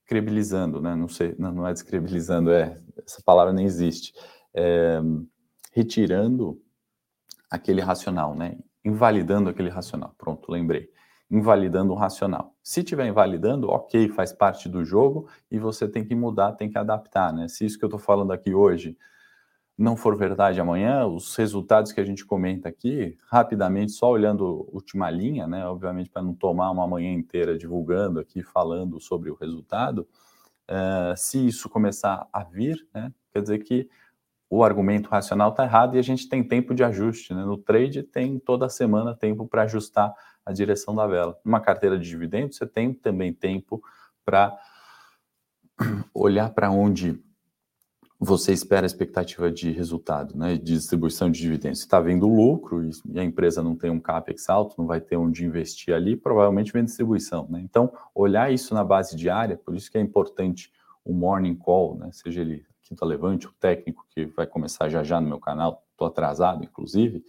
descredibilizando, 0.07 0.81
né? 0.81 0.95
Não 0.95 1.09
sei, 1.09 1.35
não, 1.37 1.51
não 1.51 1.67
é 1.67 1.73
descredibilizando, 1.73 2.49
é 2.49 2.79
essa 3.05 3.21
palavra 3.23 3.51
nem 3.51 3.65
existe. 3.65 4.13
É, 4.53 4.99
retirando 5.73 6.59
aquele 7.51 7.81
racional, 7.81 8.33
né? 8.33 8.57
Invalidando 8.83 9.49
aquele 9.49 9.69
racional. 9.69 10.15
Pronto, 10.17 10.49
lembrei. 10.49 10.89
Invalidando 11.29 11.91
o 11.91 11.95
racional. 11.95 12.55
Se 12.63 12.83
tiver 12.83 13.05
invalidando, 13.05 13.69
ok, 13.69 14.07
faz 14.07 14.31
parte 14.31 14.69
do 14.69 14.85
jogo 14.85 15.27
e 15.51 15.59
você 15.59 15.89
tem 15.89 16.05
que 16.05 16.15
mudar, 16.15 16.53
tem 16.53 16.69
que 16.69 16.77
adaptar, 16.77 17.33
né? 17.33 17.49
Se 17.49 17.65
isso 17.65 17.77
que 17.77 17.83
eu 17.83 17.87
estou 17.87 17.99
falando 17.99 18.31
aqui 18.31 18.53
hoje 18.53 18.97
não 19.77 19.95
for 19.95 20.17
verdade 20.17 20.59
amanhã, 20.59 21.05
os 21.05 21.35
resultados 21.35 21.91
que 21.91 22.01
a 22.01 22.03
gente 22.03 22.25
comenta 22.25 22.67
aqui, 22.67 23.15
rapidamente, 23.27 23.91
só 23.91 24.09
olhando 24.09 24.67
última 24.73 25.09
linha, 25.11 25.45
né, 25.45 25.67
obviamente 25.67 26.09
para 26.09 26.23
não 26.23 26.33
tomar 26.33 26.71
uma 26.71 26.87
manhã 26.87 27.13
inteira 27.13 27.55
divulgando 27.55 28.19
aqui, 28.19 28.41
falando 28.41 28.99
sobre 28.99 29.29
o 29.29 29.35
resultado, 29.35 30.07
uh, 30.69 31.15
se 31.15 31.45
isso 31.45 31.69
começar 31.69 32.27
a 32.33 32.43
vir, 32.43 32.87
né, 32.91 33.13
quer 33.31 33.41
dizer 33.41 33.59
que 33.59 33.87
o 34.49 34.63
argumento 34.63 35.09
racional 35.09 35.49
está 35.49 35.63
errado 35.63 35.95
e 35.95 35.99
a 35.99 36.01
gente 36.01 36.27
tem 36.27 36.43
tempo 36.43 36.73
de 36.73 36.83
ajuste. 36.83 37.33
Né? 37.33 37.43
No 37.43 37.57
trade 37.57 38.01
tem 38.01 38.39
toda 38.39 38.69
semana 38.69 39.13
tempo 39.13 39.45
para 39.45 39.63
ajustar 39.63 40.13
a 40.45 40.53
direção 40.53 40.95
da 40.95 41.05
vela. 41.05 41.37
Numa 41.43 41.59
carteira 41.59 41.99
de 41.99 42.07
dividendos, 42.07 42.55
você 42.55 42.65
tem 42.65 42.93
também 42.93 43.33
tempo 43.33 43.83
para 44.23 44.57
olhar 46.13 46.49
para 46.51 46.71
onde 46.71 47.21
você 48.19 48.51
espera 48.51 48.85
a 48.85 48.87
expectativa 48.87 49.51
de 49.51 49.71
resultado, 49.71 50.35
né, 50.35 50.55
de 50.55 50.73
distribuição 50.73 51.29
de 51.29 51.39
dividendos. 51.39 51.79
Se 51.79 51.85
está 51.85 51.99
vendo 51.99 52.27
lucro 52.27 52.83
e 52.83 53.19
a 53.19 53.23
empresa 53.23 53.61
não 53.61 53.75
tem 53.75 53.91
um 53.91 53.99
capex 53.99 54.49
alto, 54.49 54.75
não 54.77 54.87
vai 54.87 54.99
ter 54.99 55.17
onde 55.17 55.45
investir 55.45 55.93
ali, 55.93 56.15
provavelmente 56.15 56.73
vem 56.73 56.83
distribuição. 56.83 57.47
Né? 57.47 57.61
Então, 57.63 57.91
olhar 58.15 58.51
isso 58.51 58.73
na 58.73 58.83
base 58.83 59.15
diária, 59.15 59.55
por 59.55 59.75
isso 59.75 59.91
que 59.91 59.97
é 59.97 60.01
importante 60.01 60.71
o 61.05 61.13
morning 61.13 61.55
call, 61.55 61.97
né, 61.97 62.09
seja 62.11 62.41
ele 62.41 62.65
Quinta 62.87 63.05
Levante, 63.05 63.47
o 63.47 63.53
técnico 63.59 64.05
que 64.09 64.25
vai 64.25 64.47
começar 64.47 64.87
já 64.87 65.03
já 65.03 65.19
no 65.19 65.27
meu 65.27 65.39
canal, 65.39 65.85
estou 65.91 66.07
atrasado, 66.07 66.63
inclusive, 66.63 67.23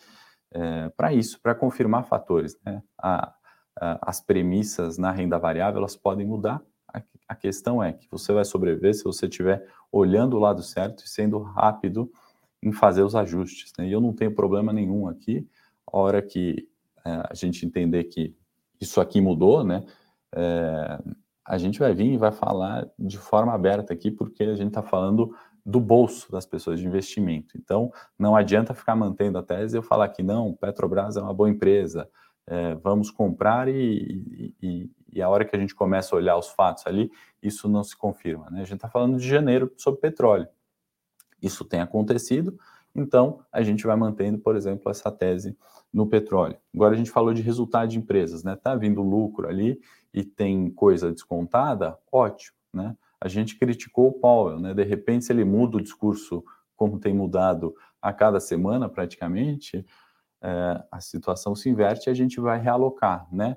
é, 0.52 0.88
para 0.90 1.12
isso, 1.12 1.40
para 1.40 1.54
confirmar 1.54 2.04
fatores. 2.04 2.56
Né? 2.64 2.80
A, 2.96 3.34
a, 3.78 4.10
as 4.10 4.20
premissas 4.20 4.98
na 4.98 5.10
renda 5.10 5.38
variável 5.38 5.78
elas 5.78 5.96
podem 5.96 6.24
mudar, 6.24 6.62
a 7.28 7.34
questão 7.34 7.82
é 7.82 7.92
que 7.92 8.08
você 8.10 8.32
vai 8.32 8.44
sobreviver 8.44 8.94
se 8.94 9.04
você 9.04 9.26
estiver 9.26 9.66
olhando 9.92 10.36
o 10.36 10.40
lado 10.40 10.62
certo 10.62 11.04
e 11.04 11.08
sendo 11.08 11.38
rápido 11.40 12.10
em 12.62 12.72
fazer 12.72 13.02
os 13.02 13.14
ajustes. 13.14 13.72
Né? 13.78 13.88
E 13.88 13.92
eu 13.92 14.00
não 14.00 14.12
tenho 14.12 14.34
problema 14.34 14.72
nenhum 14.72 15.06
aqui. 15.06 15.46
A 15.86 15.98
hora 15.98 16.22
que 16.22 16.68
é, 17.04 17.10
a 17.30 17.34
gente 17.34 17.64
entender 17.64 18.04
que 18.04 18.34
isso 18.80 19.00
aqui 19.00 19.20
mudou, 19.20 19.62
né? 19.62 19.84
É, 20.34 20.98
a 21.44 21.56
gente 21.56 21.78
vai 21.78 21.94
vir 21.94 22.12
e 22.12 22.16
vai 22.18 22.30
falar 22.30 22.88
de 22.98 23.16
forma 23.16 23.54
aberta 23.54 23.92
aqui, 23.94 24.10
porque 24.10 24.42
a 24.42 24.54
gente 24.54 24.68
está 24.68 24.82
falando 24.82 25.34
do 25.64 25.80
bolso 25.80 26.30
das 26.30 26.46
pessoas 26.46 26.78
de 26.78 26.86
investimento. 26.86 27.56
Então, 27.56 27.90
não 28.18 28.36
adianta 28.36 28.74
ficar 28.74 28.94
mantendo 28.94 29.38
a 29.38 29.42
tese 29.42 29.76
e 29.76 29.78
eu 29.78 29.82
falar 29.82 30.08
que 30.08 30.22
não, 30.22 30.54
Petrobras 30.54 31.16
é 31.16 31.22
uma 31.22 31.32
boa 31.32 31.48
empresa, 31.48 32.08
é, 32.50 32.74
vamos 32.76 33.10
comprar 33.10 33.68
e, 33.68 34.54
e, 34.62 34.90
e, 35.12 35.22
a 35.22 35.28
hora 35.28 35.44
que 35.44 35.54
a 35.54 35.58
gente 35.58 35.74
começa 35.74 36.14
a 36.14 36.18
olhar 36.18 36.36
os 36.36 36.48
fatos 36.48 36.86
ali, 36.86 37.10
isso 37.42 37.68
não 37.68 37.84
se 37.84 37.96
confirma. 37.96 38.48
Né? 38.50 38.60
A 38.62 38.64
gente 38.64 38.76
está 38.76 38.88
falando 38.88 39.18
de 39.18 39.28
janeiro 39.28 39.70
sobre 39.76 40.00
petróleo. 40.00 40.48
Isso 41.42 41.64
tem 41.64 41.80
acontecido, 41.80 42.58
então 42.94 43.40
a 43.52 43.62
gente 43.62 43.86
vai 43.86 43.96
mantendo, 43.96 44.38
por 44.38 44.56
exemplo, 44.56 44.90
essa 44.90 45.10
tese 45.10 45.56
no 45.92 46.06
petróleo. 46.06 46.56
Agora 46.74 46.94
a 46.94 46.96
gente 46.96 47.10
falou 47.10 47.34
de 47.34 47.42
resultado 47.42 47.88
de 47.88 47.98
empresas, 47.98 48.42
né? 48.42 48.56
Tá 48.56 48.74
vindo 48.74 49.02
lucro 49.02 49.46
ali 49.46 49.78
e 50.12 50.24
tem 50.24 50.70
coisa 50.70 51.12
descontada, 51.12 51.98
ótimo, 52.10 52.56
né? 52.72 52.96
A 53.20 53.28
gente 53.28 53.58
criticou 53.58 54.08
o 54.08 54.12
Powell, 54.12 54.58
né? 54.58 54.74
De 54.74 54.84
repente, 54.84 55.26
se 55.26 55.32
ele 55.32 55.44
muda 55.44 55.76
o 55.76 55.82
discurso 55.82 56.42
como 56.76 56.98
tem 56.98 57.12
mudado 57.12 57.74
a 58.00 58.12
cada 58.12 58.40
semana 58.40 58.88
praticamente, 58.88 59.84
é, 60.42 60.84
a 60.90 61.00
situação 61.00 61.54
se 61.54 61.68
inverte 61.68 62.08
e 62.08 62.10
a 62.10 62.14
gente 62.14 62.40
vai 62.40 62.58
realocar, 62.58 63.26
né? 63.32 63.56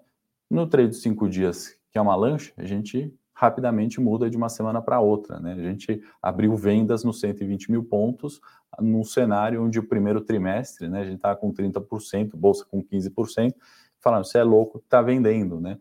No 0.49 0.67
trade 0.67 0.89
de 0.89 0.95
cinco 0.97 1.29
dias, 1.29 1.77
que 1.91 1.97
é 1.97 2.01
uma 2.01 2.15
lancha, 2.15 2.53
a 2.57 2.65
gente 2.65 3.13
rapidamente 3.33 3.99
muda 3.99 4.29
de 4.29 4.37
uma 4.37 4.49
semana 4.49 4.81
para 4.81 4.99
outra, 4.99 5.39
né? 5.39 5.53
A 5.53 5.61
gente 5.61 6.01
abriu 6.21 6.55
vendas 6.55 7.03
nos 7.03 7.19
120 7.19 7.71
mil 7.71 7.83
pontos 7.83 8.39
num 8.79 9.03
cenário 9.03 9.63
onde 9.63 9.79
o 9.79 9.87
primeiro 9.87 10.21
trimestre, 10.21 10.87
né? 10.87 11.01
A 11.01 11.05
gente 11.05 11.15
estava 11.15 11.35
com 11.35 11.51
30%, 11.51 12.35
bolsa 12.35 12.65
com 12.65 12.83
15%, 12.83 13.55
falando, 13.99 14.25
você 14.25 14.39
é 14.39 14.43
louco, 14.43 14.77
está 14.77 15.01
vendendo, 15.01 15.59
né? 15.59 15.77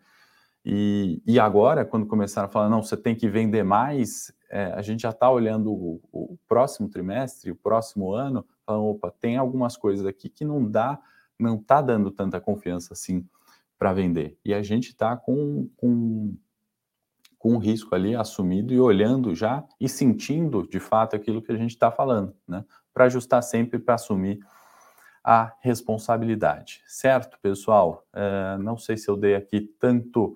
E, 0.65 1.23
e 1.27 1.41
agora, 1.41 1.85
quando 1.85 2.07
começaram 2.07 2.49
a 2.49 2.51
falar, 2.51 2.69
não, 2.69 2.83
você 2.83 2.97
tem 2.97 3.15
que 3.15 3.29
vender 3.29 3.63
mais, 3.63 4.33
é, 4.51 4.73
a 4.75 4.83
gente 4.83 5.03
já 5.03 5.11
está 5.11 5.31
olhando 5.31 5.73
o, 5.73 6.01
o, 6.13 6.39
próximo 6.47 6.89
trimestre, 6.89 7.51
o 7.51 7.57
próximo 7.57 8.13
ano, 8.13 8.45
opa, 8.79 9.11
tem 9.11 9.37
algumas 9.37 9.77
coisas 9.77 10.07
aqui 10.07 10.29
que 10.29 10.45
não 10.45 10.65
dá, 10.65 11.01
não 11.39 11.57
está 11.57 11.81
dando 11.81 12.11
tanta 12.11 12.41
confiança 12.41 12.93
assim 12.93 13.27
para 13.79 13.93
vender. 13.93 14.39
E 14.45 14.53
a 14.53 14.63
gente 14.63 14.89
está 14.89 15.17
com, 15.17 15.69
com, 15.77 16.37
com 17.39 17.55
o 17.55 17.59
risco 17.59 17.95
ali 17.95 18.15
assumido 18.15 18.75
e 18.75 18.81
olhando 18.81 19.35
já 19.35 19.65
e 19.81 19.89
sentindo 19.89 20.69
de 20.69 20.79
fato 20.79 21.17
aquilo 21.17 21.41
que 21.41 21.51
a 21.51 21.57
gente 21.57 21.71
está 21.71 21.91
falando, 21.91 22.35
né? 22.47 22.65
Para 22.93 23.07
ajustar 23.07 23.43
sempre 23.43 23.79
para 23.79 23.95
assumir 23.95 24.39
a 25.25 25.55
responsabilidade, 25.61 26.83
certo, 26.87 27.39
pessoal? 27.41 28.07
É, 28.13 28.59
não 28.59 28.77
sei 28.77 28.97
se 28.97 29.09
eu 29.09 29.17
dei 29.17 29.35
aqui 29.35 29.61
tanto 29.79 30.35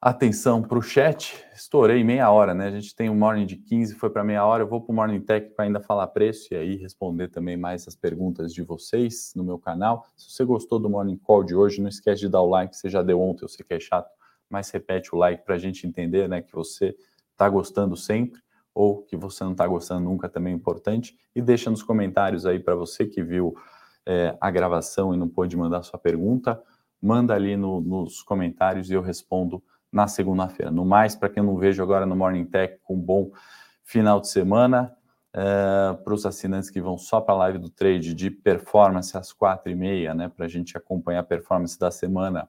atenção 0.00 0.62
para 0.62 0.78
o 0.78 0.82
chat, 0.82 1.44
estourei 1.52 2.04
meia 2.04 2.30
hora, 2.30 2.54
né? 2.54 2.68
A 2.68 2.70
gente 2.70 2.94
tem 2.94 3.10
um 3.10 3.16
morning 3.16 3.44
de 3.44 3.56
15, 3.56 3.94
foi 3.94 4.08
para 4.08 4.22
meia 4.22 4.44
hora. 4.46 4.62
Eu 4.62 4.68
vou 4.68 4.80
para 4.80 4.92
o 4.92 4.94
Morning 4.94 5.20
Tech 5.20 5.50
para 5.54 5.64
ainda 5.64 5.80
falar 5.80 6.06
preço 6.08 6.54
e 6.54 6.56
aí 6.56 6.76
responder 6.76 7.28
também 7.28 7.56
mais 7.56 7.86
as 7.88 7.96
perguntas 7.96 8.54
de 8.54 8.62
vocês 8.62 9.32
no 9.34 9.42
meu 9.42 9.58
canal. 9.58 10.06
Se 10.16 10.30
você 10.30 10.44
gostou 10.44 10.78
do 10.78 10.88
Morning 10.88 11.18
Call 11.18 11.42
de 11.42 11.54
hoje, 11.54 11.80
não 11.80 11.88
esquece 11.88 12.20
de 12.20 12.28
dar 12.28 12.40
o 12.40 12.48
like, 12.48 12.76
você 12.76 12.88
já 12.88 13.02
deu 13.02 13.20
ontem, 13.20 13.44
eu 13.44 13.48
sei 13.48 13.66
que 13.66 13.74
é 13.74 13.80
chato, 13.80 14.08
mas 14.48 14.70
repete 14.70 15.14
o 15.14 15.18
like 15.18 15.44
para 15.44 15.56
a 15.56 15.58
gente 15.58 15.86
entender, 15.86 16.28
né, 16.28 16.42
que 16.42 16.54
você 16.54 16.94
está 17.32 17.48
gostando 17.48 17.96
sempre 17.96 18.40
ou 18.72 19.02
que 19.02 19.16
você 19.16 19.42
não 19.42 19.52
está 19.52 19.66
gostando 19.66 20.04
nunca 20.04 20.28
também 20.28 20.52
é 20.52 20.56
importante. 20.56 21.18
E 21.34 21.42
deixa 21.42 21.70
nos 21.70 21.82
comentários 21.82 22.46
aí 22.46 22.60
para 22.60 22.76
você 22.76 23.04
que 23.04 23.20
viu 23.24 23.56
é, 24.06 24.36
a 24.40 24.48
gravação 24.48 25.12
e 25.12 25.16
não 25.16 25.28
pôde 25.28 25.56
mandar 25.56 25.82
sua 25.82 25.98
pergunta, 25.98 26.62
manda 27.02 27.34
ali 27.34 27.56
no, 27.56 27.80
nos 27.80 28.22
comentários 28.22 28.88
e 28.88 28.94
eu 28.94 29.02
respondo 29.02 29.60
na 29.92 30.06
segunda-feira. 30.06 30.70
No 30.70 30.84
mais, 30.84 31.16
para 31.16 31.28
quem 31.28 31.42
não 31.42 31.56
vejo 31.56 31.82
agora 31.82 32.06
no 32.06 32.16
Morning 32.16 32.44
Tech, 32.44 32.78
um 32.88 32.98
bom 32.98 33.30
final 33.82 34.20
de 34.20 34.28
semana. 34.28 34.94
É, 35.32 35.92
para 36.02 36.14
os 36.14 36.24
assinantes 36.24 36.70
que 36.70 36.80
vão 36.80 36.96
só 36.96 37.20
para 37.20 37.34
a 37.34 37.38
live 37.38 37.58
do 37.58 37.68
trade 37.68 38.14
de 38.14 38.30
performance 38.30 39.16
às 39.16 39.32
quatro 39.32 39.70
e 39.70 39.74
meia, 39.74 40.14
né, 40.14 40.28
para 40.28 40.46
a 40.46 40.48
gente 40.48 40.76
acompanhar 40.76 41.20
a 41.20 41.22
performance 41.24 41.78
da 41.78 41.90
semana 41.90 42.48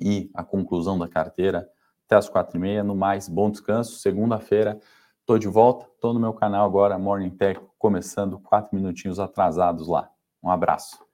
e 0.00 0.30
a 0.34 0.42
conclusão 0.42 0.98
da 0.98 1.08
carteira 1.08 1.70
até 2.04 2.16
às 2.16 2.28
quatro 2.28 2.56
e 2.56 2.60
meia. 2.60 2.82
No 2.82 2.94
mais, 2.94 3.28
bom 3.28 3.50
descanso. 3.50 3.98
Segunda-feira, 3.98 4.78
estou 5.20 5.38
de 5.38 5.48
volta. 5.48 5.86
Estou 5.94 6.12
no 6.12 6.20
meu 6.20 6.32
canal 6.32 6.64
agora, 6.64 6.98
Morning 6.98 7.30
Tech, 7.30 7.60
começando 7.78 8.38
quatro 8.38 8.74
minutinhos 8.74 9.20
atrasados 9.20 9.88
lá. 9.88 10.10
Um 10.42 10.50
abraço. 10.50 11.07